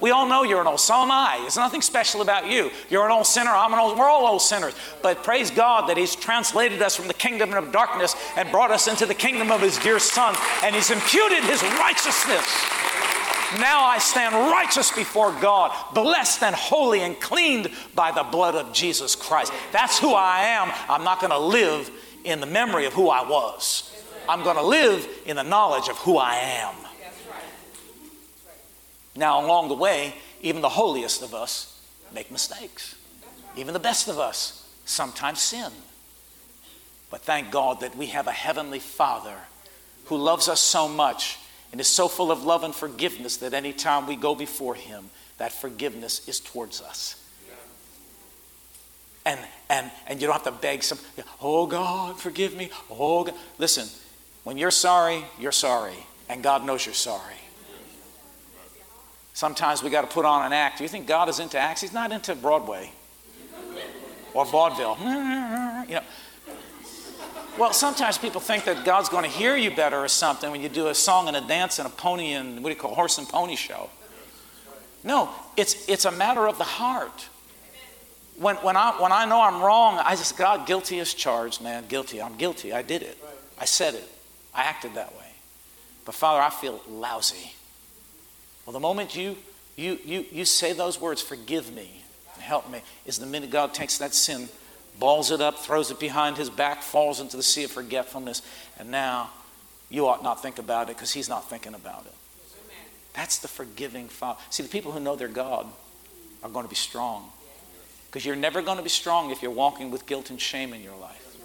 We 0.00 0.12
all 0.12 0.26
know 0.26 0.44
you're 0.44 0.60
an 0.60 0.66
old, 0.66 0.80
so 0.80 0.94
am 0.94 1.10
I. 1.10 1.38
There's 1.40 1.56
nothing 1.56 1.82
special 1.82 2.22
about 2.22 2.46
you. 2.48 2.70
You're 2.88 3.04
an 3.04 3.12
old 3.12 3.26
sinner, 3.26 3.50
I'm 3.50 3.72
an 3.72 3.78
old, 3.78 3.92
sinner, 3.92 4.00
we're 4.00 4.08
all 4.08 4.26
old 4.26 4.40
sinners. 4.40 4.74
But 5.02 5.22
praise 5.22 5.50
God 5.50 5.88
that 5.90 5.98
He's 5.98 6.16
translated 6.16 6.80
us 6.80 6.96
from 6.96 7.06
the 7.06 7.14
kingdom 7.14 7.52
of 7.52 7.70
darkness 7.70 8.16
and 8.36 8.50
brought 8.50 8.70
us 8.70 8.88
into 8.88 9.04
the 9.04 9.14
kingdom 9.14 9.50
of 9.50 9.60
His 9.60 9.76
dear 9.78 9.98
Son, 9.98 10.34
and 10.64 10.74
He's 10.74 10.90
imputed 10.90 11.44
His 11.44 11.62
righteousness. 11.62 12.46
Now 13.58 13.84
I 13.84 13.98
stand 13.98 14.34
righteous 14.34 14.92
before 14.92 15.32
God, 15.40 15.72
blessed 15.92 16.42
and 16.42 16.54
holy 16.54 17.00
and 17.00 17.18
cleaned 17.20 17.70
by 17.94 18.12
the 18.12 18.22
blood 18.22 18.54
of 18.54 18.72
Jesus 18.72 19.16
Christ. 19.16 19.52
That's 19.72 19.98
who 19.98 20.14
I 20.14 20.42
am. 20.42 20.70
I'm 20.88 21.04
not 21.04 21.20
going 21.20 21.32
to 21.32 21.38
live 21.38 21.90
in 22.24 22.40
the 22.40 22.46
memory 22.46 22.86
of 22.86 22.92
who 22.92 23.08
I 23.08 23.28
was. 23.28 23.86
I'm 24.28 24.44
going 24.44 24.56
to 24.56 24.62
live 24.62 25.08
in 25.26 25.36
the 25.36 25.42
knowledge 25.42 25.88
of 25.88 25.98
who 25.98 26.16
I 26.16 26.36
am. 26.36 26.74
Now, 29.16 29.44
along 29.44 29.68
the 29.68 29.74
way, 29.74 30.14
even 30.40 30.62
the 30.62 30.68
holiest 30.68 31.22
of 31.22 31.34
us 31.34 31.82
make 32.14 32.30
mistakes. 32.30 32.94
Even 33.56 33.74
the 33.74 33.80
best 33.80 34.08
of 34.08 34.18
us 34.18 34.68
sometimes 34.84 35.40
sin. 35.40 35.72
But 37.10 37.22
thank 37.22 37.50
God 37.50 37.80
that 37.80 37.96
we 37.96 38.06
have 38.06 38.28
a 38.28 38.32
heavenly 38.32 38.78
Father 38.78 39.36
who 40.06 40.16
loves 40.16 40.48
us 40.48 40.60
so 40.60 40.86
much 40.86 41.38
and 41.72 41.80
is 41.80 41.88
so 41.88 42.08
full 42.08 42.30
of 42.30 42.44
love 42.44 42.64
and 42.64 42.74
forgiveness 42.74 43.36
that 43.38 43.54
anytime 43.54 44.06
we 44.06 44.16
go 44.16 44.34
before 44.34 44.74
Him, 44.74 45.10
that 45.38 45.52
forgiveness 45.52 46.26
is 46.28 46.40
towards 46.40 46.80
us. 46.80 47.16
And, 49.26 49.38
and, 49.68 49.90
and 50.06 50.20
you 50.20 50.26
don't 50.26 50.32
have 50.32 50.44
to 50.44 50.60
beg 50.60 50.82
some, 50.82 50.98
oh 51.40 51.66
God, 51.66 52.18
forgive 52.18 52.56
me. 52.56 52.70
Oh 52.90 53.24
God. 53.24 53.34
Listen, 53.58 53.86
when 54.44 54.56
you're 54.56 54.70
sorry, 54.70 55.22
you're 55.38 55.52
sorry. 55.52 56.06
And 56.28 56.42
God 56.42 56.64
knows 56.64 56.86
you're 56.86 56.94
sorry. 56.94 57.34
Sometimes 59.34 59.82
we 59.82 59.90
got 59.90 60.02
to 60.02 60.06
put 60.06 60.24
on 60.24 60.46
an 60.46 60.52
act. 60.52 60.78
Do 60.78 60.84
you 60.84 60.88
think 60.88 61.06
God 61.06 61.28
is 61.28 61.40
into 61.40 61.58
acts? 61.58 61.80
He's 61.80 61.92
not 61.92 62.12
into 62.12 62.34
Broadway 62.34 62.92
or 64.34 64.44
vaudeville. 64.44 64.96
You 65.88 65.96
know. 65.96 66.02
Well, 67.58 67.72
sometimes 67.72 68.16
people 68.16 68.40
think 68.40 68.64
that 68.64 68.84
God's 68.84 69.08
going 69.08 69.24
to 69.24 69.30
hear 69.30 69.56
you 69.56 69.70
better 69.74 69.98
or 69.98 70.08
something 70.08 70.50
when 70.50 70.60
you 70.62 70.68
do 70.68 70.88
a 70.88 70.94
song 70.94 71.28
and 71.28 71.36
a 71.36 71.40
dance 71.40 71.78
and 71.78 71.86
a 71.86 71.90
pony 71.90 72.32
and 72.32 72.62
what 72.62 72.70
do 72.70 72.74
you 72.74 72.80
call 72.80 72.94
horse 72.94 73.18
and 73.18 73.28
pony 73.28 73.56
show. 73.56 73.90
No, 75.02 75.30
it's 75.56 75.88
it's 75.88 76.04
a 76.04 76.10
matter 76.10 76.46
of 76.46 76.58
the 76.58 76.64
heart. 76.64 77.28
When, 78.38 78.56
when, 78.56 78.74
I, 78.74 78.92
when 78.92 79.12
I 79.12 79.26
know 79.26 79.42
I'm 79.42 79.60
wrong, 79.60 79.98
I 79.98 80.16
just, 80.16 80.38
God, 80.38 80.66
guilty 80.66 80.98
as 80.98 81.12
charged, 81.12 81.60
man, 81.60 81.84
guilty. 81.88 82.22
I'm 82.22 82.36
guilty. 82.36 82.72
I 82.72 82.80
did 82.80 83.02
it. 83.02 83.18
I 83.58 83.66
said 83.66 83.92
it. 83.92 84.08
I 84.54 84.62
acted 84.62 84.94
that 84.94 85.12
way. 85.12 85.26
But 86.06 86.14
Father, 86.14 86.40
I 86.40 86.48
feel 86.48 86.80
lousy. 86.88 87.52
Well, 88.64 88.72
the 88.72 88.80
moment 88.80 89.14
you, 89.14 89.36
you, 89.76 89.98
you, 90.06 90.24
you 90.32 90.44
say 90.46 90.72
those 90.72 90.98
words, 90.98 91.20
forgive 91.20 91.74
me, 91.74 92.02
help 92.38 92.70
me, 92.70 92.80
is 93.04 93.18
the 93.18 93.26
minute 93.26 93.50
God 93.50 93.74
takes 93.74 93.98
that 93.98 94.14
sin, 94.14 94.48
balls 95.00 95.32
it 95.32 95.40
up, 95.40 95.58
throws 95.58 95.90
it 95.90 95.98
behind 95.98 96.36
his 96.36 96.50
back, 96.50 96.82
falls 96.82 97.20
into 97.20 97.36
the 97.36 97.42
sea 97.42 97.64
of 97.64 97.72
forgetfulness, 97.72 98.42
and 98.78 98.90
now 98.90 99.30
you 99.88 100.06
ought 100.06 100.22
not 100.22 100.40
think 100.40 100.58
about 100.58 100.88
it 100.88 100.96
because 100.96 101.12
he's 101.12 101.28
not 101.28 101.48
thinking 101.50 101.74
about 101.74 102.06
it. 102.06 102.14
That's 103.14 103.38
the 103.38 103.48
forgiving 103.48 104.08
Father. 104.08 104.38
See, 104.50 104.62
the 104.62 104.68
people 104.68 104.92
who 104.92 105.00
know 105.00 105.16
their 105.16 105.26
God 105.26 105.66
are 106.44 106.50
going 106.50 106.64
to 106.64 106.70
be 106.70 106.76
strong. 106.76 107.28
Because 108.06 108.24
you're 108.24 108.36
never 108.36 108.62
going 108.62 108.76
to 108.76 108.82
be 108.82 108.88
strong 108.88 109.30
if 109.30 109.42
you're 109.42 109.50
walking 109.50 109.90
with 109.90 110.06
guilt 110.06 110.30
and 110.30 110.40
shame 110.40 110.72
in 110.72 110.82
your 110.82 110.96
life. 110.96 111.36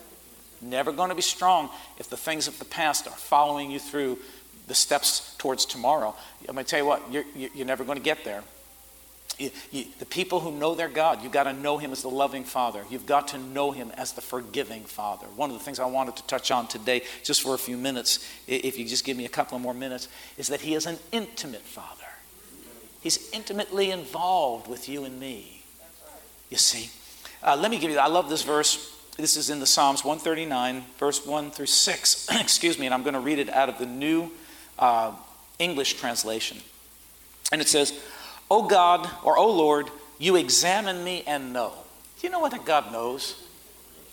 Never 0.62 0.92
going 0.92 1.10
to 1.10 1.16
be 1.16 1.22
strong 1.22 1.70
if 2.00 2.10
the 2.10 2.18
things 2.18 2.48
of 2.48 2.58
the 2.60 2.66
past 2.66 3.08
are 3.08 3.14
following 3.14 3.72
you 3.72 3.80
through 3.80 4.20
the 4.68 4.76
steps 4.76 5.36
towards 5.38 5.66
tomorrow. 5.66 6.16
I'm 6.48 6.56
going 6.56 6.66
to 6.66 6.70
tell 6.70 6.80
you 6.80 6.86
what, 6.86 7.12
you're, 7.12 7.26
you're 7.36 7.68
never 7.68 7.84
going 7.84 7.98
to 7.98 8.04
get 8.04 8.24
there. 8.24 8.44
You, 9.38 9.52
you, 9.72 9.86
the 10.00 10.06
people 10.06 10.40
who 10.40 10.52
know 10.52 10.76
their 10.76 10.88
God, 10.88 11.22
you've 11.22 11.32
got 11.32 11.44
to 11.44 11.54
know 11.54 11.78
Him 11.78 11.92
as 11.92 12.02
the 12.02 12.10
loving 12.10 12.44
Father. 12.44 12.84
You've 12.90 13.06
got 13.06 13.30
to 13.30 13.38
know 13.38 13.72
Him 13.72 13.92
as 13.98 14.14
the 14.14 14.22
forgiving 14.22 14.84
Father. 14.84 15.28
One 15.36 15.50
of 15.50 15.58
the 15.58 15.64
things 15.64 15.80
I 15.80 15.86
wanted 15.86 16.16
to 16.18 16.24
touch 16.24 16.52
on 16.52 16.68
today, 16.68 17.02
just 17.24 17.42
for 17.42 17.54
a 17.54 17.58
few 17.58 17.78
minutes, 17.78 18.26
if 18.48 18.80
you 18.80 18.86
just 18.86 19.04
give 19.04 19.18
me 19.18 19.26
a 19.26 19.30
couple 19.30 19.56
of 19.58 19.62
more 19.62 19.74
minutes, 19.74 20.08
is 20.38 20.48
that 20.48 20.62
He 20.62 20.74
is 20.74 20.86
an 20.86 20.98
intimate 21.12 21.62
Father. 21.62 22.06
He's 23.02 23.30
intimately 23.32 23.92
involved 23.92 24.68
with 24.68 24.90
you 24.90 25.04
and 25.04 25.20
me. 25.20 25.64
You 26.50 26.58
see? 26.58 26.90
Uh, 27.44 27.56
let 27.56 27.70
me 27.70 27.78
give 27.78 27.92
you, 27.92 28.00
I 28.00 28.08
love 28.08 28.30
this 28.30 28.44
verse. 28.44 28.94
This 29.18 29.38
is 29.38 29.50
in 29.50 29.60
the 29.60 29.66
Psalms 29.66 30.04
139, 30.04 30.84
verse 30.98 31.26
1 31.26 31.52
through 31.52 31.68
6. 31.68 32.28
Excuse 32.40 32.80
me, 32.80 32.88
and 32.88 32.94
I'm 32.94 33.04
going 33.04 33.14
to 33.14 33.20
read 33.20 33.40
it 33.40 33.50
out 33.50 33.70
of 33.70 33.78
the 33.78 33.86
New 33.86 34.32
uh, 34.80 35.12
English 35.60 35.94
translation. 35.96 36.58
And 37.52 37.62
it 37.62 37.68
says, 37.68 37.94
O 38.50 38.68
God, 38.68 39.10
or 39.24 39.38
O 39.38 39.52
Lord, 39.52 39.90
you 40.20 40.36
examine 40.36 41.04
me 41.04 41.24
and 41.26 41.54
know. 41.54 41.74
Do 42.20 42.28
you 42.28 42.32
know 42.32 42.40
what 42.40 42.52
that 42.52 42.66
God 42.66 42.92
knows? 42.92 43.44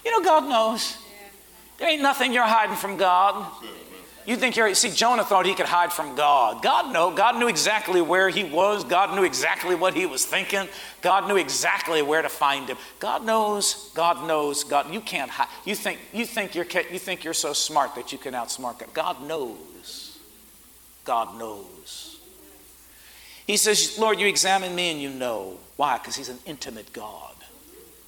You 0.05 0.11
know 0.11 0.23
God 0.23 0.49
knows. 0.49 0.99
There 1.79 1.89
ain't 1.89 2.03
nothing 2.03 2.33
you're 2.33 2.43
hiding 2.43 2.77
from 2.77 2.97
God. 2.97 3.51
You 4.25 4.37
think 4.37 4.57
you're, 4.57 4.73
see, 4.75 4.91
Jonah 4.91 5.25
thought 5.25 5.47
he 5.47 5.55
could 5.55 5.67
hide 5.67 5.93
from 5.93 6.15
God. 6.15 6.63
God 6.63 6.93
knew. 6.93 7.17
God 7.17 7.39
knew 7.39 7.49
exactly 7.49 8.01
where 8.01 8.29
he 8.29 8.45
was. 8.45 8.85
God 8.85 9.17
knew 9.17 9.25
exactly 9.25 9.75
what 9.75 9.95
he 9.95 10.07
was 10.07 10.25
thinking. 10.25 10.69
God 11.01 11.27
knew 11.27 11.37
exactly 11.37 12.03
where 12.03 12.23
to 12.23 12.29
find 12.29 12.69
him. 12.69 12.77
God 13.01 13.25
knows. 13.25 13.91
God 13.95 14.27
knows. 14.29 14.63
God, 14.63 14.95
you 14.95 15.01
can't 15.01 15.31
hide. 15.31 15.49
You 15.65 15.75
think, 15.75 15.99
you 16.13 16.25
think, 16.25 16.55
you're, 16.55 16.67
you 16.93 17.01
think 17.01 17.25
you're 17.25 17.35
so 17.35 17.53
smart 17.53 17.97
that 17.97 18.13
you 18.13 18.19
can 18.19 18.35
outsmart 18.35 18.79
God. 18.79 18.95
God 18.95 19.27
knows. 19.27 20.19
God 21.05 21.37
knows. 21.37 22.12
He 23.47 23.57
says, 23.57 23.99
Lord, 23.99 24.21
you 24.21 24.27
examine 24.27 24.75
me 24.75 24.91
and 24.93 25.01
you 25.01 25.11
know. 25.11 25.59
Why? 25.77 25.99
Because 25.99 26.17
He's 26.17 26.29
an 26.29 26.39
intimate 26.47 26.93
God. 26.93 27.35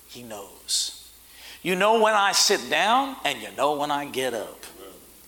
He 0.08 0.22
knows. 0.22 1.12
You 1.62 1.74
know 1.74 2.00
when 2.00 2.14
I 2.14 2.32
sit 2.32 2.68
down 2.70 3.16
and 3.24 3.40
you 3.40 3.48
know 3.56 3.76
when 3.76 3.90
I 3.90 4.04
get 4.04 4.34
up. 4.34 4.64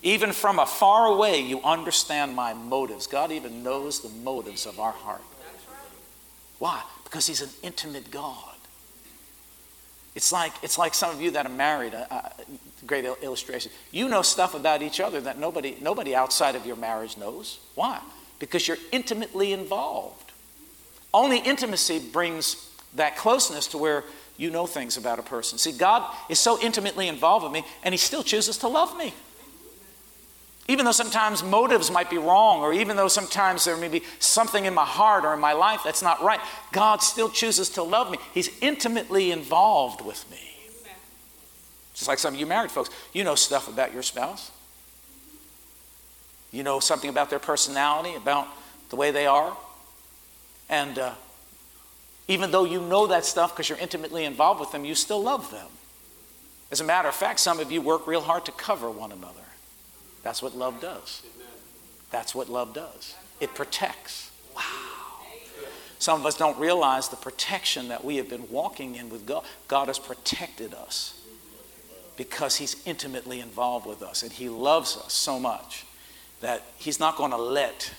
Even 0.02 0.32
from 0.32 0.58
afar 0.58 1.06
away, 1.06 1.40
you 1.40 1.60
understand 1.62 2.36
my 2.36 2.54
motives. 2.54 3.06
God 3.06 3.32
even 3.32 3.62
knows 3.62 4.00
the 4.00 4.08
motives 4.08 4.66
of 4.66 4.78
our 4.78 4.92
heart. 4.92 5.22
Why? 6.58 6.82
Because 7.04 7.26
He's 7.26 7.42
an 7.42 7.50
intimate 7.62 8.10
God. 8.10 8.54
It's 10.14 10.32
like, 10.32 10.52
it's 10.62 10.78
like 10.78 10.94
some 10.94 11.10
of 11.10 11.20
you 11.20 11.30
that 11.32 11.44
are 11.44 11.52
married, 11.52 11.92
a, 11.92 12.14
a 12.14 12.32
great 12.86 13.04
illustration. 13.04 13.70
You 13.90 14.08
know 14.08 14.22
stuff 14.22 14.54
about 14.54 14.80
each 14.80 15.00
other 15.00 15.20
that 15.22 15.38
nobody, 15.38 15.76
nobody 15.80 16.14
outside 16.14 16.54
of 16.54 16.64
your 16.64 16.76
marriage 16.76 17.16
knows. 17.18 17.58
Why? 17.74 18.00
Because 18.38 18.68
you're 18.68 18.78
intimately 18.92 19.52
involved. 19.52 20.32
Only 21.12 21.38
intimacy 21.38 21.98
brings 21.98 22.70
that 22.94 23.16
closeness 23.16 23.66
to 23.68 23.78
where 23.78 24.04
you 24.36 24.50
know 24.50 24.66
things 24.66 24.96
about 24.96 25.18
a 25.18 25.22
person. 25.22 25.58
See, 25.58 25.72
God 25.72 26.14
is 26.28 26.38
so 26.38 26.60
intimately 26.60 27.08
involved 27.08 27.44
with 27.44 27.52
me, 27.52 27.64
and 27.82 27.94
He 27.94 27.98
still 27.98 28.22
chooses 28.22 28.58
to 28.58 28.68
love 28.68 28.96
me. 28.96 29.14
Even 30.68 30.84
though 30.84 30.92
sometimes 30.92 31.44
motives 31.44 31.90
might 31.90 32.10
be 32.10 32.18
wrong, 32.18 32.60
or 32.60 32.72
even 32.72 32.96
though 32.96 33.08
sometimes 33.08 33.64
there 33.64 33.76
may 33.76 33.88
be 33.88 34.02
something 34.18 34.64
in 34.64 34.74
my 34.74 34.84
heart 34.84 35.24
or 35.24 35.32
in 35.32 35.38
my 35.38 35.52
life 35.52 35.82
that's 35.84 36.02
not 36.02 36.22
right, 36.22 36.40
God 36.72 37.02
still 37.02 37.28
chooses 37.28 37.70
to 37.70 37.82
love 37.82 38.10
me. 38.10 38.18
He's 38.34 38.50
intimately 38.60 39.30
involved 39.30 40.04
with 40.04 40.28
me. 40.30 40.40
Just 41.94 42.08
like 42.08 42.18
some 42.18 42.34
of 42.34 42.40
you 42.40 42.46
married 42.46 42.70
folks, 42.70 42.90
you 43.12 43.24
know 43.24 43.36
stuff 43.36 43.68
about 43.68 43.94
your 43.94 44.02
spouse. 44.02 44.50
You 46.52 46.62
know 46.62 46.80
something 46.80 47.10
about 47.10 47.30
their 47.30 47.38
personality, 47.38 48.14
about 48.14 48.48
the 48.90 48.96
way 48.96 49.10
they 49.10 49.26
are. 49.26 49.56
And 50.68 50.98
uh, 50.98 51.14
even 52.28 52.50
though 52.50 52.64
you 52.64 52.80
know 52.80 53.06
that 53.08 53.24
stuff 53.24 53.52
because 53.52 53.68
you're 53.68 53.78
intimately 53.78 54.24
involved 54.24 54.60
with 54.60 54.72
them, 54.72 54.84
you 54.84 54.94
still 54.94 55.22
love 55.22 55.50
them. 55.50 55.66
As 56.70 56.80
a 56.80 56.84
matter 56.84 57.08
of 57.08 57.14
fact, 57.14 57.38
some 57.40 57.60
of 57.60 57.70
you 57.70 57.80
work 57.80 58.06
real 58.06 58.20
hard 58.20 58.44
to 58.46 58.52
cover 58.52 58.90
one 58.90 59.12
another. 59.12 59.34
That's 60.22 60.42
what 60.42 60.56
love 60.56 60.80
does. 60.80 61.22
That's 62.10 62.34
what 62.34 62.48
love 62.48 62.74
does. 62.74 63.14
It 63.40 63.54
protects. 63.54 64.32
Wow. 64.56 64.62
Some 65.98 66.20
of 66.20 66.26
us 66.26 66.36
don't 66.36 66.58
realize 66.58 67.08
the 67.08 67.16
protection 67.16 67.88
that 67.88 68.04
we 68.04 68.16
have 68.16 68.28
been 68.28 68.50
walking 68.50 68.96
in 68.96 69.08
with 69.08 69.26
God. 69.26 69.44
God 69.68 69.86
has 69.86 69.98
protected 69.98 70.74
us 70.74 71.20
because 72.16 72.56
He's 72.56 72.76
intimately 72.86 73.40
involved 73.40 73.86
with 73.86 74.02
us 74.02 74.22
and 74.22 74.32
He 74.32 74.48
loves 74.48 74.96
us 74.96 75.12
so 75.12 75.38
much 75.38 75.86
that 76.40 76.62
He's 76.76 77.00
not 77.00 77.16
going 77.16 77.30
to 77.30 77.36
let 77.36 77.92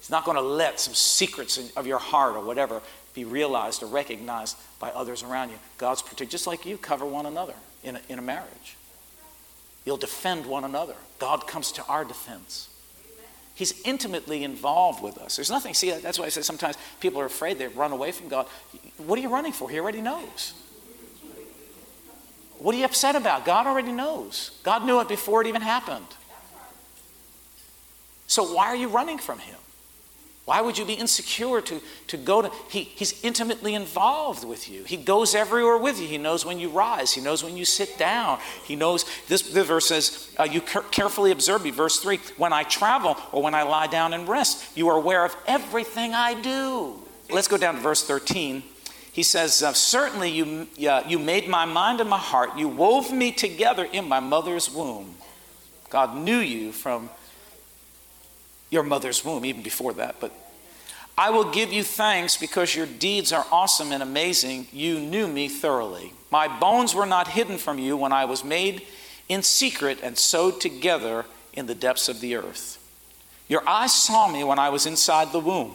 He's 0.00 0.10
not 0.10 0.24
going 0.24 0.36
to 0.36 0.42
let 0.42 0.80
some 0.80 0.94
secrets 0.94 1.72
of 1.76 1.86
your 1.86 1.98
heart 1.98 2.34
or 2.34 2.40
whatever 2.40 2.80
be 3.12 3.24
realized 3.24 3.82
or 3.82 3.86
recognized 3.86 4.56
by 4.78 4.90
others 4.90 5.22
around 5.22 5.50
you. 5.50 5.56
God's 5.76 6.00
protect, 6.00 6.30
just 6.30 6.46
like 6.46 6.64
you 6.64 6.78
cover 6.78 7.04
one 7.04 7.26
another 7.26 7.54
in 7.84 7.96
a, 7.96 8.00
in 8.08 8.18
a 8.18 8.22
marriage. 8.22 8.76
You'll 9.84 9.98
defend 9.98 10.46
one 10.46 10.64
another. 10.64 10.94
God 11.18 11.46
comes 11.46 11.72
to 11.72 11.84
our 11.84 12.04
defense. 12.04 12.68
He's 13.54 13.78
intimately 13.82 14.42
involved 14.42 15.02
with 15.02 15.18
us. 15.18 15.36
There's 15.36 15.50
nothing, 15.50 15.74
see, 15.74 15.90
that's 15.90 16.18
why 16.18 16.24
I 16.24 16.28
say 16.30 16.40
sometimes 16.40 16.76
people 16.98 17.20
are 17.20 17.26
afraid 17.26 17.58
they 17.58 17.68
run 17.68 17.92
away 17.92 18.10
from 18.10 18.28
God. 18.28 18.46
What 18.96 19.18
are 19.18 19.22
you 19.22 19.28
running 19.28 19.52
for? 19.52 19.68
He 19.68 19.78
already 19.78 20.00
knows. 20.00 20.54
What 22.58 22.74
are 22.74 22.78
you 22.78 22.84
upset 22.84 23.16
about? 23.16 23.44
God 23.44 23.66
already 23.66 23.92
knows. 23.92 24.58
God 24.62 24.84
knew 24.86 25.00
it 25.00 25.08
before 25.08 25.42
it 25.42 25.46
even 25.46 25.62
happened. 25.62 26.06
So 28.30 28.44
why 28.44 28.66
are 28.66 28.76
you 28.76 28.86
running 28.86 29.18
from 29.18 29.40
Him? 29.40 29.56
Why 30.44 30.60
would 30.60 30.78
you 30.78 30.84
be 30.84 30.94
insecure 30.94 31.60
to, 31.60 31.80
to 32.06 32.16
go 32.16 32.42
to? 32.42 32.50
He, 32.68 32.84
he's 32.84 33.20
intimately 33.24 33.74
involved 33.74 34.44
with 34.44 34.70
you. 34.70 34.84
He 34.84 34.96
goes 34.96 35.34
everywhere 35.34 35.76
with 35.76 36.00
you. 36.00 36.06
He 36.06 36.16
knows 36.16 36.46
when 36.46 36.60
you 36.60 36.70
rise. 36.70 37.12
He 37.12 37.20
knows 37.20 37.42
when 37.42 37.56
you 37.56 37.64
sit 37.64 37.98
down. 37.98 38.38
He 38.64 38.76
knows, 38.76 39.04
this, 39.26 39.42
this 39.42 39.66
verse 39.66 39.86
says, 39.86 40.32
uh, 40.38 40.44
You 40.44 40.60
carefully 40.60 41.32
observe 41.32 41.64
me. 41.64 41.72
Verse 41.72 41.98
3 41.98 42.18
When 42.36 42.52
I 42.52 42.62
travel 42.62 43.16
or 43.32 43.42
when 43.42 43.52
I 43.52 43.64
lie 43.64 43.88
down 43.88 44.12
and 44.12 44.28
rest, 44.28 44.76
you 44.76 44.88
are 44.90 44.96
aware 44.96 45.24
of 45.24 45.34
everything 45.48 46.14
I 46.14 46.40
do. 46.40 47.02
Let's 47.30 47.48
go 47.48 47.56
down 47.56 47.74
to 47.74 47.80
verse 47.80 48.06
13. 48.06 48.62
He 49.12 49.24
says, 49.24 49.60
uh, 49.60 49.72
Certainly 49.72 50.30
you, 50.30 50.68
uh, 50.88 51.02
you 51.04 51.18
made 51.18 51.48
my 51.48 51.64
mind 51.64 52.00
and 52.00 52.08
my 52.08 52.18
heart. 52.18 52.56
You 52.56 52.68
wove 52.68 53.12
me 53.12 53.32
together 53.32 53.84
in 53.84 54.08
my 54.08 54.20
mother's 54.20 54.70
womb. 54.70 55.16
God 55.90 56.16
knew 56.16 56.38
you 56.38 56.70
from 56.70 57.10
your 58.70 58.82
mother's 58.82 59.24
womb, 59.24 59.44
even 59.44 59.62
before 59.62 59.92
that. 59.94 60.16
But 60.20 60.32
I 61.18 61.30
will 61.30 61.50
give 61.50 61.72
you 61.72 61.82
thanks 61.82 62.36
because 62.36 62.74
your 62.74 62.86
deeds 62.86 63.32
are 63.32 63.46
awesome 63.50 63.92
and 63.92 64.02
amazing. 64.02 64.68
You 64.72 64.98
knew 64.98 65.28
me 65.28 65.48
thoroughly. 65.48 66.12
My 66.30 66.48
bones 66.48 66.94
were 66.94 67.06
not 67.06 67.28
hidden 67.28 67.58
from 67.58 67.78
you 67.78 67.96
when 67.96 68.12
I 68.12 68.24
was 68.24 68.44
made 68.44 68.86
in 69.28 69.42
secret 69.42 69.98
and 70.02 70.16
sewed 70.16 70.60
together 70.60 71.26
in 71.52 71.66
the 71.66 71.74
depths 71.74 72.08
of 72.08 72.20
the 72.20 72.36
earth. 72.36 72.78
Your 73.48 73.68
eyes 73.68 73.92
saw 73.92 74.28
me 74.28 74.44
when 74.44 74.58
I 74.58 74.68
was 74.68 74.86
inside 74.86 75.32
the 75.32 75.40
womb. 75.40 75.74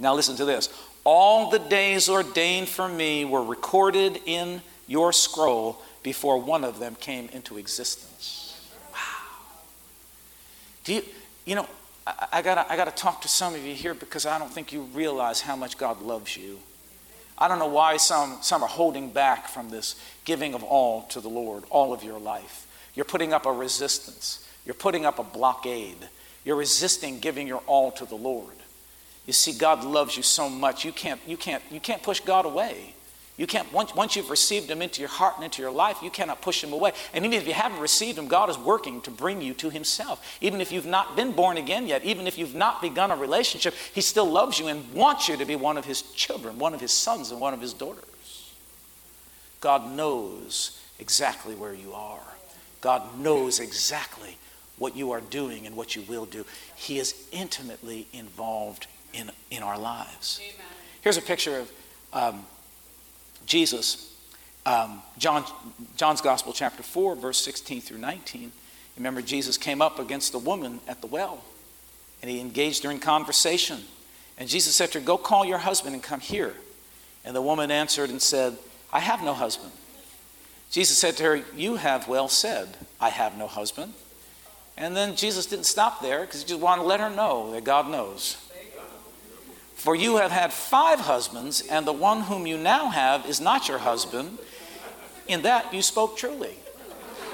Now, 0.00 0.14
listen 0.14 0.36
to 0.36 0.44
this. 0.44 0.68
All 1.04 1.50
the 1.50 1.58
days 1.58 2.08
ordained 2.08 2.68
for 2.68 2.88
me 2.88 3.24
were 3.24 3.42
recorded 3.42 4.20
in 4.26 4.60
your 4.86 5.12
scroll 5.12 5.80
before 6.02 6.38
one 6.40 6.64
of 6.64 6.78
them 6.78 6.96
came 6.96 7.28
into 7.32 7.58
existence. 7.58 8.60
Wow. 8.92 8.98
Do 10.84 10.94
you, 10.94 11.02
you 11.48 11.54
know, 11.54 11.66
I, 12.06 12.26
I, 12.34 12.42
gotta, 12.42 12.70
I 12.70 12.76
gotta 12.76 12.90
talk 12.90 13.22
to 13.22 13.28
some 13.28 13.54
of 13.54 13.64
you 13.64 13.74
here 13.74 13.94
because 13.94 14.26
I 14.26 14.38
don't 14.38 14.52
think 14.52 14.70
you 14.70 14.82
realize 14.92 15.40
how 15.40 15.56
much 15.56 15.78
God 15.78 16.02
loves 16.02 16.36
you. 16.36 16.58
I 17.38 17.48
don't 17.48 17.58
know 17.58 17.68
why 17.68 17.96
some, 17.96 18.38
some 18.42 18.62
are 18.62 18.68
holding 18.68 19.10
back 19.10 19.48
from 19.48 19.70
this 19.70 19.96
giving 20.26 20.54
of 20.54 20.62
all 20.62 21.04
to 21.04 21.20
the 21.20 21.28
Lord, 21.30 21.64
all 21.70 21.94
of 21.94 22.04
your 22.04 22.18
life. 22.18 22.66
You're 22.94 23.06
putting 23.06 23.32
up 23.32 23.46
a 23.46 23.52
resistance, 23.52 24.46
you're 24.66 24.74
putting 24.74 25.06
up 25.06 25.18
a 25.18 25.22
blockade, 25.22 25.96
you're 26.44 26.56
resisting 26.56 27.18
giving 27.18 27.46
your 27.46 27.62
all 27.66 27.92
to 27.92 28.04
the 28.04 28.16
Lord. 28.16 28.56
You 29.24 29.32
see, 29.32 29.52
God 29.52 29.84
loves 29.84 30.18
you 30.18 30.22
so 30.22 30.50
much, 30.50 30.84
you 30.84 30.92
can't, 30.92 31.20
you 31.26 31.38
can't, 31.38 31.62
you 31.70 31.80
can't 31.80 32.02
push 32.02 32.20
God 32.20 32.44
away. 32.44 32.94
You 33.38 33.46
can't, 33.46 33.72
once, 33.72 33.94
once 33.94 34.16
you've 34.16 34.30
received 34.30 34.68
Him 34.68 34.82
into 34.82 35.00
your 35.00 35.08
heart 35.08 35.36
and 35.36 35.44
into 35.44 35.62
your 35.62 35.70
life, 35.70 36.02
you 36.02 36.10
cannot 36.10 36.42
push 36.42 36.62
Him 36.62 36.72
away. 36.72 36.92
And 37.14 37.24
even 37.24 37.38
if 37.38 37.46
you 37.46 37.54
haven't 37.54 37.78
received 37.78 38.18
Him, 38.18 38.26
God 38.26 38.50
is 38.50 38.58
working 38.58 39.00
to 39.02 39.12
bring 39.12 39.40
you 39.40 39.54
to 39.54 39.70
Himself. 39.70 40.36
Even 40.40 40.60
if 40.60 40.72
you've 40.72 40.86
not 40.86 41.14
been 41.14 41.30
born 41.30 41.56
again 41.56 41.86
yet, 41.86 42.04
even 42.04 42.26
if 42.26 42.36
you've 42.36 42.56
not 42.56 42.82
begun 42.82 43.12
a 43.12 43.16
relationship, 43.16 43.74
He 43.94 44.00
still 44.00 44.28
loves 44.28 44.58
you 44.58 44.66
and 44.66 44.92
wants 44.92 45.28
you 45.28 45.36
to 45.36 45.44
be 45.44 45.54
one 45.54 45.78
of 45.78 45.84
His 45.84 46.02
children, 46.02 46.58
one 46.58 46.74
of 46.74 46.80
His 46.80 46.92
sons, 46.92 47.30
and 47.30 47.40
one 47.40 47.54
of 47.54 47.60
His 47.60 47.72
daughters. 47.72 48.04
God 49.60 49.92
knows 49.92 50.82
exactly 50.98 51.54
where 51.54 51.74
you 51.74 51.92
are, 51.92 52.34
God 52.80 53.20
knows 53.20 53.60
exactly 53.60 54.36
what 54.78 54.96
you 54.96 55.12
are 55.12 55.20
doing 55.20 55.64
and 55.64 55.76
what 55.76 55.94
you 55.94 56.02
will 56.02 56.24
do. 56.26 56.44
He 56.74 56.98
is 56.98 57.14
intimately 57.30 58.08
involved 58.12 58.88
in, 59.12 59.30
in 59.50 59.62
our 59.62 59.78
lives. 59.78 60.40
Amen. 60.42 60.66
Here's 61.02 61.16
a 61.16 61.22
picture 61.22 61.60
of. 61.60 61.72
Um, 62.12 62.44
Jesus, 63.48 64.14
um, 64.66 65.02
John, 65.16 65.44
John's 65.96 66.20
Gospel, 66.20 66.52
chapter 66.52 66.82
4, 66.82 67.16
verse 67.16 67.38
16 67.38 67.80
through 67.80 67.98
19. 67.98 68.52
Remember, 68.96 69.22
Jesus 69.22 69.56
came 69.56 69.80
up 69.80 69.98
against 69.98 70.32
the 70.32 70.38
woman 70.38 70.80
at 70.86 71.00
the 71.00 71.06
well 71.06 71.42
and 72.20 72.30
he 72.30 72.40
engaged 72.40 72.84
her 72.84 72.90
in 72.90 72.98
conversation. 72.98 73.80
And 74.36 74.48
Jesus 74.48 74.76
said 74.76 74.92
to 74.92 75.00
her, 75.00 75.04
Go 75.04 75.16
call 75.16 75.44
your 75.44 75.58
husband 75.58 75.94
and 75.94 76.02
come 76.02 76.20
here. 76.20 76.54
And 77.24 77.34
the 77.34 77.42
woman 77.42 77.70
answered 77.70 78.10
and 78.10 78.20
said, 78.20 78.56
I 78.92 79.00
have 79.00 79.22
no 79.22 79.34
husband. 79.34 79.72
Jesus 80.70 80.98
said 80.98 81.16
to 81.16 81.22
her, 81.24 81.36
You 81.56 81.76
have 81.76 82.08
well 82.08 82.28
said, 82.28 82.76
I 83.00 83.08
have 83.08 83.36
no 83.38 83.46
husband. 83.46 83.94
And 84.76 84.96
then 84.96 85.16
Jesus 85.16 85.46
didn't 85.46 85.66
stop 85.66 86.02
there 86.02 86.20
because 86.20 86.42
he 86.42 86.48
just 86.48 86.60
wanted 86.60 86.82
to 86.82 86.88
let 86.88 87.00
her 87.00 87.10
know 87.10 87.52
that 87.52 87.64
God 87.64 87.90
knows. 87.90 88.36
For 89.78 89.94
you 89.94 90.16
have 90.16 90.32
had 90.32 90.52
five 90.52 90.98
husbands, 90.98 91.62
and 91.70 91.86
the 91.86 91.92
one 91.92 92.22
whom 92.22 92.48
you 92.48 92.58
now 92.58 92.88
have 92.88 93.26
is 93.26 93.40
not 93.40 93.68
your 93.68 93.78
husband. 93.78 94.38
In 95.28 95.42
that 95.42 95.72
you 95.72 95.82
spoke 95.82 96.16
truly. 96.16 96.56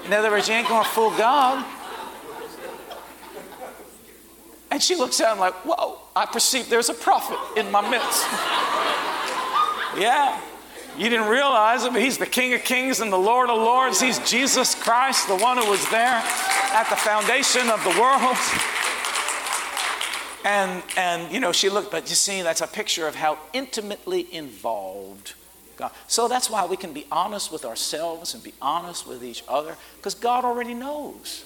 In 0.04 0.12
other 0.12 0.30
words, 0.30 0.46
you 0.46 0.54
ain't 0.54 0.68
going 0.68 0.84
to 0.84 0.88
fool 0.90 1.10
God. 1.16 1.64
And 4.70 4.82
she 4.82 4.94
looks 4.94 5.22
at 5.22 5.32
him 5.32 5.38
like, 5.38 5.54
Whoa, 5.64 5.98
I 6.14 6.26
perceive 6.26 6.68
there's 6.68 6.90
a 6.90 6.94
prophet 6.94 7.38
in 7.58 7.70
my 7.70 7.80
midst. 7.88 8.26
yeah, 9.98 10.38
you 10.98 11.08
didn't 11.08 11.28
realize 11.28 11.84
it, 11.84 11.94
but 11.94 12.02
he's 12.02 12.18
the 12.18 12.26
King 12.26 12.52
of 12.52 12.62
Kings 12.62 13.00
and 13.00 13.10
the 13.10 13.16
Lord 13.16 13.48
of 13.48 13.56
Lords. 13.56 14.02
He's 14.02 14.18
Jesus 14.18 14.74
Christ, 14.74 15.28
the 15.28 15.36
one 15.36 15.56
who 15.56 15.70
was 15.70 15.88
there 15.90 16.22
at 16.74 16.90
the 16.90 16.96
foundation 16.96 17.70
of 17.70 17.82
the 17.84 17.98
world. 17.98 18.36
And, 20.44 20.82
and, 20.96 21.32
you 21.32 21.40
know, 21.40 21.52
she 21.52 21.70
looked, 21.70 21.90
but 21.90 22.08
you 22.10 22.14
see, 22.14 22.42
that's 22.42 22.60
a 22.60 22.66
picture 22.66 23.08
of 23.08 23.14
how 23.14 23.38
intimately 23.54 24.32
involved 24.32 25.32
God. 25.76 25.90
So 26.06 26.28
that's 26.28 26.50
why 26.50 26.66
we 26.66 26.76
can 26.76 26.92
be 26.92 27.06
honest 27.10 27.50
with 27.50 27.64
ourselves 27.64 28.34
and 28.34 28.42
be 28.42 28.52
honest 28.60 29.06
with 29.06 29.24
each 29.24 29.42
other, 29.48 29.76
because 29.96 30.14
God 30.14 30.44
already 30.44 30.74
knows. 30.74 31.44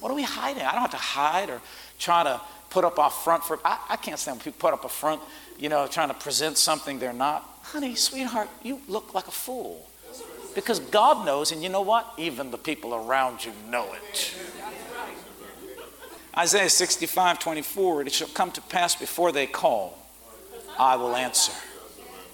What 0.00 0.10
are 0.10 0.14
we 0.14 0.24
hiding? 0.24 0.62
I 0.62 0.72
don't 0.72 0.82
have 0.82 0.90
to 0.90 0.96
hide 0.96 1.50
or 1.50 1.60
try 1.98 2.24
to 2.24 2.40
put 2.68 2.84
up 2.84 2.98
a 2.98 3.08
front 3.10 3.44
for, 3.44 3.58
I, 3.64 3.78
I 3.90 3.96
can't 3.96 4.18
stand 4.18 4.38
when 4.38 4.44
people 4.44 4.58
put 4.58 4.74
up 4.74 4.84
a 4.84 4.88
front, 4.88 5.22
you 5.58 5.68
know, 5.68 5.86
trying 5.86 6.08
to 6.08 6.14
present 6.14 6.58
something 6.58 6.98
they're 6.98 7.12
not. 7.12 7.48
Honey, 7.62 7.94
sweetheart, 7.94 8.48
you 8.62 8.80
look 8.88 9.14
like 9.14 9.26
a 9.26 9.32
fool. 9.32 9.88
Because 10.54 10.80
God 10.80 11.26
knows, 11.26 11.52
and 11.52 11.62
you 11.62 11.68
know 11.68 11.82
what? 11.82 12.12
Even 12.16 12.50
the 12.50 12.58
people 12.58 12.94
around 12.94 13.44
you 13.44 13.52
know 13.70 13.92
it. 13.92 14.34
Isaiah 16.38 16.68
65, 16.68 17.38
24, 17.38 18.02
it 18.02 18.12
shall 18.12 18.28
come 18.28 18.50
to 18.52 18.60
pass 18.60 18.94
before 18.94 19.32
they 19.32 19.46
call, 19.46 19.98
I 20.78 20.96
will 20.96 21.16
answer. 21.16 21.52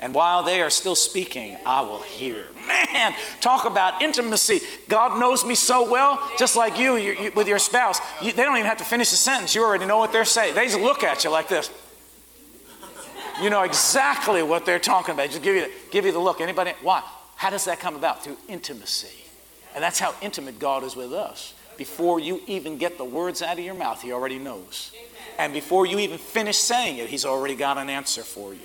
And 0.01 0.13
while 0.13 0.43
they 0.43 0.61
are 0.61 0.71
still 0.71 0.97
speaking, 0.97 1.57
I 1.65 1.83
will 1.83 2.03
hear. 2.03 2.47
Man, 2.67 3.15
talk 3.41 3.65
about 3.67 4.03
intimacy. 4.03 4.61
God 4.89 5.21
knows 5.21 5.45
me 5.45 5.55
so 5.55 5.89
well, 5.89 6.21
just 6.37 6.57
like 6.57 6.77
you, 6.77 6.97
you, 6.97 7.13
you 7.13 7.33
with 7.37 7.47
your 7.47 7.61
spouse. 7.61 8.01
You, 8.21 8.33
they 8.33 8.43
don't 8.43 8.57
even 8.57 8.67
have 8.67 8.79
to 8.79 8.85
finish 8.85 9.11
the 9.11 9.17
sentence. 9.17 9.55
You 9.55 9.63
already 9.63 9.87
know 9.87 9.99
what 9.99 10.11
they're 10.11 10.25
saying. 10.25 10.57
They 10.57 10.65
just 10.65 10.81
look 10.81 11.05
at 11.05 11.23
you 11.23 11.31
like 11.31 11.47
this. 11.47 11.71
You 13.41 13.49
know 13.49 13.63
exactly 13.63 14.43
what 14.43 14.67
they're 14.67 14.81
talking 14.81 15.15
about. 15.15 15.31
Just 15.31 15.43
give 15.43 15.55
you, 15.55 15.69
give 15.93 16.05
you 16.05 16.11
the 16.11 16.19
look. 16.19 16.41
Anybody? 16.41 16.73
Why? 16.83 17.05
How 17.37 17.51
does 17.51 17.65
that 17.67 17.79
come 17.79 17.95
about? 17.95 18.25
Through 18.25 18.39
intimacy. 18.49 19.25
And 19.75 19.83
that's 19.85 20.01
how 20.01 20.17
intimate 20.21 20.59
God 20.59 20.83
is 20.83 20.97
with 20.97 21.13
us. 21.13 21.55
Before 21.77 22.21
you 22.21 22.43
even 22.47 22.79
get 22.79 22.99
the 22.99 23.05
words 23.05 23.43
out 23.43 23.59
of 23.59 23.65
your 23.65 23.75
mouth, 23.75 24.03
He 24.03 24.13
already 24.13 24.39
knows. 24.39 24.93
And 25.39 25.53
before 25.53 25.87
you 25.87 25.99
even 25.99 26.19
finish 26.19 26.57
saying 26.57 26.99
it, 26.99 27.09
He's 27.09 27.25
already 27.25 27.55
got 27.55 27.79
an 27.79 27.89
answer 27.89 28.23
for 28.23 28.53
you. 28.53 28.61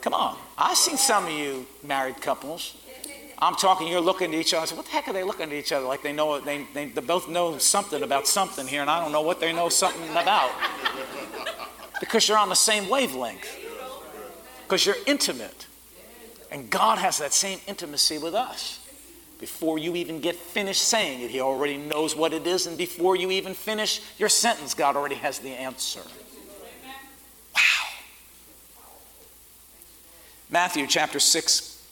Come 0.00 0.14
on. 0.14 0.38
I've 0.56 0.76
seen 0.76 0.96
some 0.96 1.26
of 1.26 1.32
you 1.32 1.66
married 1.82 2.20
couples. 2.20 2.76
I'm 3.38 3.54
talking, 3.54 3.88
you're 3.88 4.00
looking 4.00 4.34
at 4.34 4.40
each 4.40 4.52
other. 4.52 4.74
What 4.76 4.84
the 4.84 4.92
heck 4.92 5.08
are 5.08 5.14
they 5.14 5.24
looking 5.24 5.46
at 5.46 5.52
each 5.52 5.72
other 5.72 5.86
like 5.86 6.02
they 6.02 6.12
know, 6.12 6.40
they, 6.40 6.66
they, 6.74 6.86
they 6.86 7.00
both 7.00 7.28
know 7.28 7.56
something 7.56 8.02
about 8.02 8.26
something 8.26 8.66
here, 8.66 8.82
and 8.82 8.90
I 8.90 9.02
don't 9.02 9.12
know 9.12 9.22
what 9.22 9.40
they 9.40 9.52
know 9.52 9.70
something 9.70 10.10
about. 10.10 10.50
Because 12.00 12.28
you're 12.28 12.38
on 12.38 12.50
the 12.50 12.54
same 12.54 12.88
wavelength. 12.88 13.58
Because 14.64 14.84
you're 14.84 14.96
intimate. 15.06 15.66
And 16.50 16.68
God 16.68 16.98
has 16.98 17.18
that 17.18 17.32
same 17.32 17.60
intimacy 17.66 18.18
with 18.18 18.34
us. 18.34 18.79
Before 19.40 19.78
you 19.78 19.96
even 19.96 20.20
get 20.20 20.36
finished 20.36 20.82
saying 20.82 21.22
it, 21.22 21.30
He 21.30 21.40
already 21.40 21.78
knows 21.78 22.14
what 22.14 22.34
it 22.34 22.46
is. 22.46 22.66
And 22.66 22.76
before 22.76 23.16
you 23.16 23.30
even 23.30 23.54
finish 23.54 24.02
your 24.18 24.28
sentence, 24.28 24.74
God 24.74 24.96
already 24.96 25.14
has 25.14 25.38
the 25.38 25.48
answer. 25.48 26.02
Wow. 27.54 27.88
Matthew 30.50 30.86
chapter 30.86 31.18
6 31.18 31.82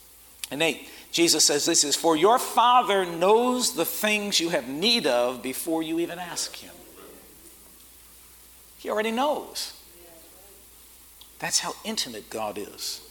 and 0.51 0.61
8. 0.61 0.87
Jesus 1.11 1.43
says 1.43 1.65
this 1.65 1.83
is 1.83 1.95
for 1.95 2.15
your 2.15 2.37
Father 2.37 3.03
knows 3.03 3.73
the 3.73 3.85
things 3.85 4.39
you 4.39 4.49
have 4.49 4.69
need 4.69 5.07
of 5.07 5.41
before 5.41 5.81
you 5.81 5.99
even 5.99 6.19
ask 6.19 6.55
Him. 6.55 6.73
He 8.77 8.91
already 8.91 9.11
knows. 9.11 9.73
That's 11.39 11.59
how 11.59 11.73
intimate 11.83 12.29
God 12.29 12.59
is. 12.59 13.01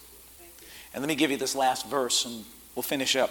And 0.95 1.03
let 1.03 1.09
me 1.09 1.17
give 1.17 1.33
you 1.33 1.37
this 1.37 1.57
last 1.57 1.87
verse 1.89 2.25
and 2.25 2.45
we'll 2.77 2.85
finish 2.85 3.17
up. 3.17 3.31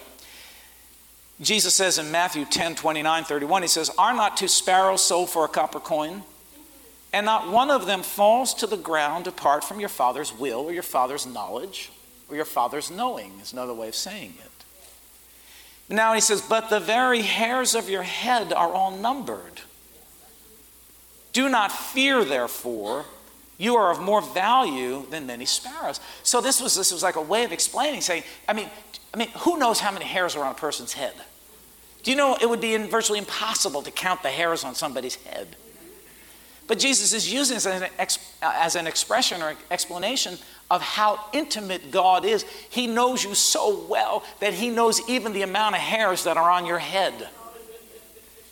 Jesus 1.40 1.76
says 1.76 2.00
in 2.00 2.12
Matthew 2.12 2.46
10 2.46 2.76
29, 2.76 3.24
31, 3.24 3.62
He 3.62 3.68
says, 3.68 3.92
Are 3.98 4.14
not 4.14 4.38
two 4.38 4.48
sparrows 4.48 5.04
sold 5.04 5.30
for 5.30 5.46
a 5.46 5.48
copper 5.48 5.80
coin? 5.80 6.24
And 7.14 7.26
not 7.26 7.50
one 7.50 7.70
of 7.70 7.86
them 7.86 8.04
falls 8.04 8.54
to 8.56 8.68
the 8.68 8.78
ground 8.78 9.28
apart 9.28 9.64
from 9.64 9.80
your 9.80 9.90
Father's 9.90 10.34
will 10.34 10.60
or 10.62 10.74
your 10.74 10.84
Father's 10.84 11.26
knowledge 11.26 11.92
or 12.30 12.36
your 12.36 12.46
Father's 12.46 12.92
knowing, 12.92 13.32
is 13.42 13.54
another 13.54 13.74
way 13.74 13.88
of 13.88 13.96
saying 13.96 14.34
it. 14.40 15.94
Now 15.94 16.14
he 16.14 16.22
says, 16.22 16.42
But 16.42 16.70
the 16.70 16.80
very 16.80 17.22
hairs 17.22 17.76
of 17.76 17.90
your 17.90 18.04
head 18.04 18.52
are 18.52 18.72
all 18.72 18.92
numbered. 18.92 19.62
Do 21.34 21.50
not 21.50 21.72
fear, 21.72 22.26
therefore, 22.26 23.06
You 23.60 23.76
are 23.76 23.92
of 23.92 24.00
more 24.00 24.22
value 24.22 25.06
than 25.10 25.26
many 25.26 25.46
sparrows. 25.46 26.00
So 26.22 26.42
this 26.42 26.62
was 26.62 26.76
this 26.76 26.92
was 26.92 27.02
like 27.02 27.16
a 27.16 27.22
way 27.22 27.44
of 27.44 27.52
explaining, 27.52 28.02
saying, 28.02 28.24
I 28.48 28.54
mean, 28.54 28.70
I 29.18 29.22
mean, 29.22 29.30
who 29.40 29.58
knows 29.58 29.80
how 29.80 29.92
many 29.92 30.06
hairs 30.06 30.36
are 30.36 30.44
on 30.44 30.52
a 30.52 30.54
person's 30.54 30.94
head? 30.94 31.16
Do 32.04 32.12
you 32.12 32.18
know 32.18 32.38
it 32.40 32.48
would 32.48 32.62
be 32.62 32.78
virtually 32.78 33.18
impossible 33.18 33.82
to 33.82 33.90
count 33.90 34.22
the 34.22 34.30
hairs 34.30 34.64
on 34.64 34.76
somebody's 34.76 35.16
head? 35.16 35.56
But 36.68 36.78
Jesus 36.78 37.14
is 37.14 37.34
using 37.34 37.56
this 37.56 37.66
as 37.66 37.82
an, 37.82 37.90
ex, 37.98 38.20
uh, 38.44 38.52
as 38.54 38.76
an 38.76 38.86
expression 38.86 39.42
or 39.42 39.56
explanation 39.72 40.38
of 40.70 40.84
how 40.84 41.20
intimate 41.34 41.90
God 41.90 42.26
is. 42.26 42.44
He 42.70 42.86
knows 42.86 43.24
you 43.24 43.34
so 43.34 43.88
well 43.90 44.24
that 44.40 44.54
He 44.54 44.70
knows 44.70 45.02
even 45.10 45.34
the 45.34 45.42
amount 45.42 45.74
of 45.74 45.82
hairs 45.82 46.26
that 46.26 46.38
are 46.38 46.52
on 46.52 46.68
your 46.68 46.78
head. 46.78 47.28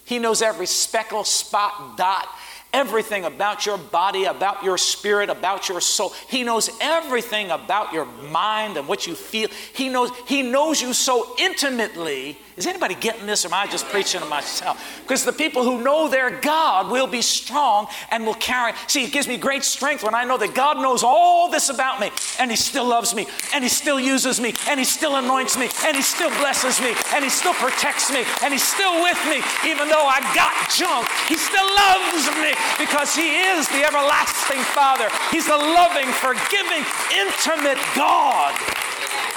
He 0.03 0.17
knows 0.17 0.41
every 0.41 0.65
speckle, 0.65 1.25
spot, 1.25 1.95
dot, 1.95 2.27
everything 2.75 3.23
about 3.23 3.65
your 3.65 3.77
body, 3.77 4.25
about 4.25 4.61
your 4.61 4.77
spirit, 4.77 5.29
about 5.29 5.69
your 5.69 5.79
soul. 5.79 6.11
He 6.27 6.43
knows 6.43 6.69
everything 6.81 7.49
about 7.49 7.93
your 7.93 8.05
mind 8.05 8.75
and 8.75 8.85
what 8.85 9.07
you 9.07 9.15
feel. 9.15 9.47
He 9.73 9.87
knows, 9.87 10.11
he 10.27 10.41
knows 10.41 10.81
you 10.81 10.93
so 10.93 11.35
intimately. 11.39 12.37
Is 12.57 12.67
anybody 12.67 12.95
getting 12.95 13.25
this 13.25 13.43
or 13.43 13.49
am 13.49 13.53
I 13.53 13.67
just 13.67 13.85
preaching 13.87 14.21
to 14.21 14.27
myself? 14.27 15.01
Because 15.03 15.25
the 15.25 15.33
people 15.33 15.63
who 15.63 15.83
know 15.83 16.07
their 16.07 16.39
God 16.39 16.89
will 16.89 17.07
be 17.07 17.21
strong 17.21 17.87
and 18.11 18.25
will 18.25 18.35
carry. 18.35 18.71
See, 18.87 19.03
it 19.03 19.11
gives 19.11 19.27
me 19.27 19.35
great 19.35 19.65
strength 19.65 20.03
when 20.03 20.15
I 20.15 20.23
know 20.23 20.37
that 20.37 20.55
God 20.55 20.77
knows 20.77 21.03
all 21.03 21.51
this 21.51 21.69
about 21.69 21.99
me 21.99 22.11
and 22.39 22.49
He 22.49 22.55
still 22.55 22.85
loves 22.85 23.13
me 23.13 23.27
and 23.53 23.63
He 23.63 23.69
still 23.69 23.99
uses 23.99 24.39
me 24.39 24.53
and 24.69 24.79
He 24.79 24.85
still 24.85 25.17
anoints 25.17 25.57
me 25.57 25.69
and 25.85 25.97
He 25.97 26.01
still 26.01 26.29
blesses 26.39 26.79
me 26.79 26.93
and 27.13 27.23
He 27.25 27.29
still 27.29 27.53
protects 27.55 28.11
me 28.11 28.23
and 28.41 28.53
He's 28.53 28.63
still 28.63 29.03
with 29.03 29.19
me. 29.27 29.43
Even 29.69 29.89
though 29.89 30.07
I 30.07 30.19
got 30.31 30.55
junk, 30.71 31.07
He 31.27 31.35
still 31.35 31.67
loves 31.75 32.27
me 32.39 32.55
because 32.77 33.15
He 33.15 33.35
is 33.35 33.67
the 33.69 33.83
everlasting 33.83 34.61
Father. 34.73 35.07
He's 35.31 35.47
the 35.47 35.57
loving, 35.57 36.07
forgiving, 36.07 36.83
intimate 37.13 37.79
God 37.95 38.53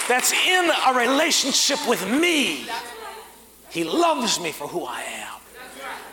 that's 0.08 0.32
in 0.32 0.70
a 0.86 0.94
relationship 0.94 1.78
with 1.88 2.08
me. 2.10 2.66
He 3.70 3.84
loves 3.84 4.40
me 4.40 4.52
for 4.52 4.66
who 4.66 4.84
I 4.84 5.02
am. 5.02 5.40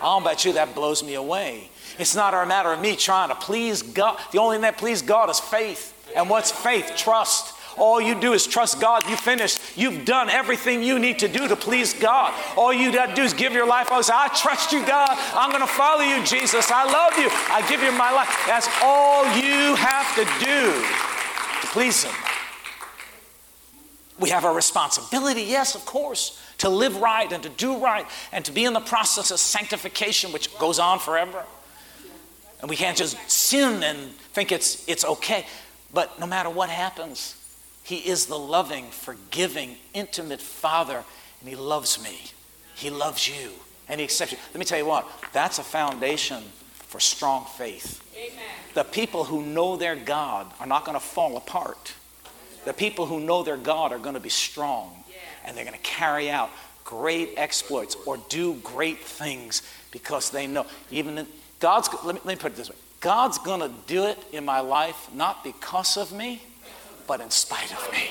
I'll 0.01 0.21
bet 0.21 0.45
you 0.45 0.53
that 0.53 0.75
blows 0.75 1.03
me 1.03 1.15
away. 1.15 1.69
It's 1.97 2.15
not 2.15 2.33
a 2.33 2.45
matter 2.45 2.71
of 2.73 2.81
me 2.81 2.95
trying 2.95 3.29
to 3.29 3.35
please 3.35 3.81
God. 3.81 4.19
The 4.31 4.39
only 4.39 4.57
thing 4.57 4.63
that 4.63 4.77
pleases 4.77 5.01
God 5.01 5.29
is 5.29 5.39
faith. 5.39 5.93
And 6.15 6.29
what's 6.29 6.51
faith? 6.51 6.93
Trust. 6.97 7.54
All 7.77 7.99
you 7.99 8.15
do 8.15 8.33
is 8.33 8.47
trust 8.47 8.79
God. 8.79 9.07
You 9.09 9.15
finished. 9.17 9.59
You've 9.75 10.05
done 10.05 10.29
everything 10.29 10.83
you 10.83 10.99
need 10.99 11.19
to 11.19 11.27
do 11.27 11.47
to 11.47 11.55
please 11.55 11.93
God. 11.93 12.33
All 12.55 12.73
you 12.73 12.91
got 12.91 13.09
to 13.09 13.15
do 13.15 13.23
is 13.23 13.33
give 13.33 13.53
your 13.53 13.67
life. 13.67 13.91
I 13.91 14.01
say, 14.01 14.13
I 14.15 14.27
trust 14.29 14.71
you, 14.71 14.85
God. 14.85 15.09
I'm 15.33 15.49
going 15.49 15.61
to 15.61 15.67
follow 15.67 16.01
you, 16.01 16.23
Jesus. 16.23 16.71
I 16.71 16.85
love 16.85 17.17
you. 17.17 17.27
I 17.31 17.65
give 17.69 17.81
you 17.81 17.91
my 17.91 18.11
life. 18.11 18.29
That's 18.47 18.69
all 18.81 19.25
you 19.35 19.75
have 19.75 20.15
to 20.15 20.25
do 20.43 20.71
to 21.61 21.67
please 21.67 22.03
Him. 22.03 22.13
We 24.17 24.29
have 24.29 24.45
a 24.45 24.51
responsibility, 24.51 25.41
yes, 25.41 25.75
of 25.75 25.85
course, 25.85 26.41
to 26.59 26.69
live 26.69 27.01
right 27.01 27.29
and 27.31 27.43
to 27.43 27.49
do 27.49 27.77
right 27.77 28.05
and 28.31 28.45
to 28.45 28.51
be 28.53 28.63
in 28.63 28.71
the 28.71 28.79
process 28.79 29.29
of 29.31 29.39
sanctification, 29.39 30.31
which 30.31 30.57
goes 30.57 30.79
on 30.79 30.99
forever. 30.99 31.43
And 32.61 32.69
we 32.69 32.77
can't 32.77 32.97
just 32.97 33.17
sin 33.29 33.83
and 33.83 34.11
think 34.33 34.53
it's, 34.53 34.87
it's 34.87 35.03
okay. 35.03 35.45
But 35.93 36.17
no 36.19 36.25
matter 36.25 36.49
what 36.49 36.69
happens, 36.69 37.35
he 37.85 37.97
is 37.97 38.25
the 38.25 38.37
loving, 38.37 38.87
forgiving, 38.87 39.75
intimate 39.93 40.41
Father, 40.41 41.03
and 41.39 41.47
He 41.47 41.55
loves 41.55 42.03
me. 42.03 42.19
He 42.73 42.89
loves 42.89 43.27
you, 43.27 43.51
and 43.87 43.99
He 43.99 44.05
accepts 44.05 44.31
you. 44.31 44.39
Let 44.51 44.57
me 44.57 44.65
tell 44.65 44.79
you 44.79 44.87
what, 44.87 45.07
that's 45.33 45.59
a 45.59 45.63
foundation 45.63 46.41
for 46.71 46.99
strong 46.99 47.45
faith. 47.45 48.01
Amen. 48.17 48.43
The 48.73 48.85
people 48.85 49.25
who 49.25 49.43
know 49.43 49.77
their 49.77 49.95
God 49.95 50.51
are 50.59 50.65
not 50.65 50.83
going 50.83 50.97
to 50.97 51.03
fall 51.03 51.37
apart. 51.37 51.93
The 52.65 52.73
people 52.73 53.05
who 53.05 53.19
know 53.19 53.43
their 53.43 53.55
God 53.55 53.93
are 53.93 53.99
going 53.99 54.15
to 54.15 54.19
be 54.19 54.29
strong, 54.29 55.03
and 55.45 55.55
they're 55.55 55.63
going 55.63 55.77
to 55.77 55.83
carry 55.83 56.27
out 56.27 56.49
great 56.85 57.35
exploits 57.37 57.95
or 58.07 58.17
do 58.29 58.55
great 58.63 58.97
things 58.97 59.61
because 59.91 60.31
they 60.31 60.47
know. 60.47 60.65
Even 60.89 61.19
in, 61.19 61.27
God's, 61.59 61.89
let 62.03 62.15
me, 62.15 62.21
let 62.25 62.37
me 62.37 62.41
put 62.41 62.53
it 62.53 62.55
this 62.55 62.69
way 62.69 62.75
God's 62.99 63.37
going 63.37 63.59
to 63.59 63.71
do 63.85 64.05
it 64.05 64.17
in 64.31 64.43
my 64.43 64.59
life 64.59 65.07
not 65.13 65.43
because 65.43 65.97
of 65.97 66.11
me 66.11 66.41
but 67.07 67.21
in 67.21 67.29
spite 67.29 67.71
of 67.71 67.91
me. 67.91 68.09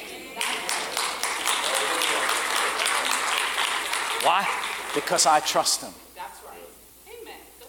Why? 4.23 4.49
Because 4.95 5.27
I 5.27 5.41
trust 5.41 5.83
Him. 5.83 5.93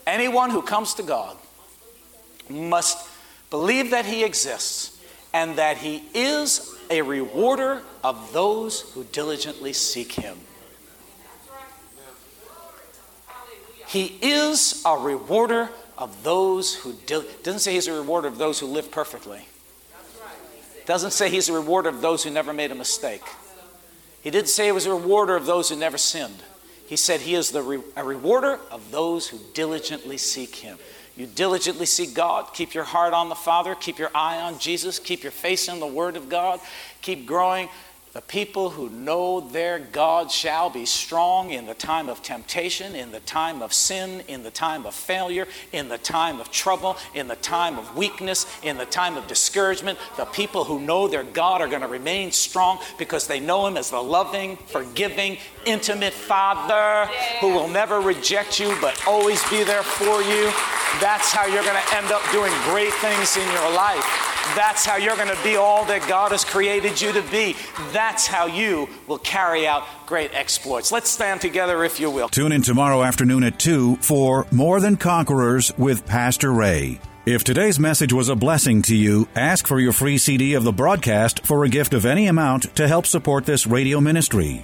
Anyone 0.07 0.51
who 0.51 0.61
comes 0.61 0.93
to 0.95 1.03
God 1.03 1.35
must 2.49 3.07
believe 3.49 3.91
that 3.91 4.05
He 4.05 4.23
exists 4.23 5.01
and 5.33 5.57
that 5.57 5.77
He 5.77 6.03
is 6.13 6.75
a 6.89 7.01
rewarder 7.01 7.81
of 8.03 8.31
those 8.31 8.81
who 8.93 9.03
diligently 9.05 9.73
seek 9.73 10.13
Him. 10.13 10.37
He 13.87 14.17
is 14.21 14.81
a 14.85 14.97
rewarder 14.97 15.69
of 15.97 16.23
those 16.23 16.75
who 16.75 16.93
dil- 17.05 17.25
doesn't 17.43 17.59
say 17.59 17.73
he's 17.73 17.87
a 17.87 17.93
rewarder 17.93 18.27
of 18.27 18.37
those 18.37 18.59
who 18.59 18.65
live 18.65 18.91
perfectly. 18.91 19.47
Doesn't 20.85 21.11
say 21.11 21.29
he's 21.29 21.49
a 21.49 21.53
rewarder 21.53 21.89
of 21.89 22.01
those 22.01 22.23
who 22.23 22.29
never 22.29 22.53
made 22.53 22.71
a 22.71 22.75
mistake. 22.75 23.23
He 24.21 24.31
didn't 24.31 24.49
say 24.49 24.65
he 24.65 24.71
was 24.71 24.85
a 24.85 24.93
rewarder 24.93 25.35
of 25.35 25.45
those 25.45 25.69
who 25.69 25.75
never 25.75 25.97
sinned. 25.97 26.43
He 26.87 26.95
said 26.95 27.21
he 27.21 27.35
is 27.35 27.51
the 27.51 27.61
re- 27.61 27.81
a 27.95 28.03
rewarder 28.03 28.59
of 28.69 28.91
those 28.91 29.27
who 29.27 29.39
diligently 29.53 30.17
seek 30.17 30.55
him. 30.55 30.77
You 31.17 31.25
diligently 31.25 31.85
seek 31.85 32.13
God, 32.13 32.53
keep 32.53 32.73
your 32.73 32.83
heart 32.83 33.13
on 33.13 33.29
the 33.29 33.35
Father, 33.35 33.73
keep 33.73 33.97
your 33.97 34.11
eye 34.13 34.41
on 34.41 34.59
Jesus, 34.59 34.99
keep 34.99 35.23
your 35.23 35.31
face 35.31 35.67
in 35.67 35.79
the 35.79 35.87
Word 35.87 36.17
of 36.17 36.27
God, 36.27 36.59
keep 37.01 37.25
growing 37.25 37.69
the 38.15 38.21
people 38.21 38.69
who 38.69 38.89
know 38.89 39.41
their 39.41 39.77
God 39.77 40.31
shall 40.31 40.69
be 40.69 40.85
strong 40.85 41.49
in 41.49 41.65
the 41.65 41.73
time 41.73 42.07
of 42.07 42.23
temptation, 42.23 42.95
in 42.95 43.11
the 43.11 43.19
time 43.19 43.61
of 43.61 43.73
sin, 43.73 44.23
in 44.29 44.41
the 44.41 44.51
time 44.51 44.85
of 44.85 44.95
failure, 44.95 45.45
in 45.73 45.89
the 45.89 45.97
time 45.97 46.39
of 46.39 46.49
trouble, 46.49 46.95
in 47.13 47.27
the 47.27 47.35
time 47.35 47.77
of 47.77 47.97
weakness, 47.97 48.45
in 48.63 48.77
the 48.77 48.85
time 48.85 49.17
of 49.17 49.27
discouragement. 49.27 49.99
The 50.15 50.23
people 50.23 50.63
who 50.63 50.79
know 50.79 51.09
their 51.09 51.25
God 51.25 51.59
are 51.59 51.67
going 51.67 51.81
to 51.81 51.89
remain 51.89 52.31
strong 52.31 52.79
because 52.97 53.27
they 53.27 53.41
know 53.41 53.67
Him 53.67 53.75
as 53.75 53.89
the 53.89 54.01
loving, 54.01 54.55
forgiving, 54.67 55.37
intimate 55.65 56.13
Father 56.13 57.11
who 57.41 57.49
will 57.49 57.67
never 57.67 57.99
reject 57.99 58.61
you 58.61 58.77
but 58.79 58.97
always 59.05 59.43
be 59.49 59.65
there 59.65 59.83
for 59.83 60.21
you. 60.21 60.45
That's 61.01 61.33
how 61.33 61.47
you're 61.47 61.65
going 61.65 61.83
to 61.83 61.95
end 61.97 62.13
up 62.13 62.21
doing 62.31 62.53
great 62.63 62.93
things 62.93 63.35
in 63.35 63.51
your 63.51 63.73
life. 63.73 64.34
That's 64.53 64.85
how 64.85 64.97
you're 64.97 65.15
going 65.15 65.35
to 65.35 65.43
be 65.43 65.55
all 65.55 65.85
that 65.85 66.07
God 66.07 66.31
has 66.31 66.45
created 66.45 67.01
you 67.01 67.11
to 67.13 67.21
be. 67.23 67.55
That's 67.91 68.27
how 68.27 68.45
you 68.45 68.87
will 69.07 69.17
carry 69.17 69.65
out 69.67 69.85
great 70.05 70.33
exploits. 70.33 70.91
Let's 70.91 71.09
stand 71.09 71.41
together, 71.41 71.83
if 71.83 71.99
you 71.99 72.11
will. 72.11 72.29
Tune 72.29 72.51
in 72.51 72.61
tomorrow 72.61 73.03
afternoon 73.03 73.43
at 73.43 73.59
2 73.59 73.97
for 73.97 74.45
More 74.51 74.79
Than 74.79 74.97
Conquerors 74.97 75.71
with 75.77 76.05
Pastor 76.05 76.51
Ray. 76.53 76.99
If 77.25 77.43
today's 77.43 77.79
message 77.79 78.13
was 78.13 78.29
a 78.29 78.35
blessing 78.35 78.83
to 78.83 78.95
you, 78.95 79.27
ask 79.35 79.65
for 79.65 79.79
your 79.79 79.93
free 79.93 80.19
CD 80.19 80.53
of 80.53 80.63
the 80.63 80.71
broadcast 80.71 81.43
for 81.43 81.63
a 81.63 81.69
gift 81.69 81.95
of 81.95 82.05
any 82.05 82.27
amount 82.27 82.75
to 82.75 82.87
help 82.87 83.07
support 83.07 83.45
this 83.45 83.65
radio 83.65 83.99
ministry. 83.99 84.63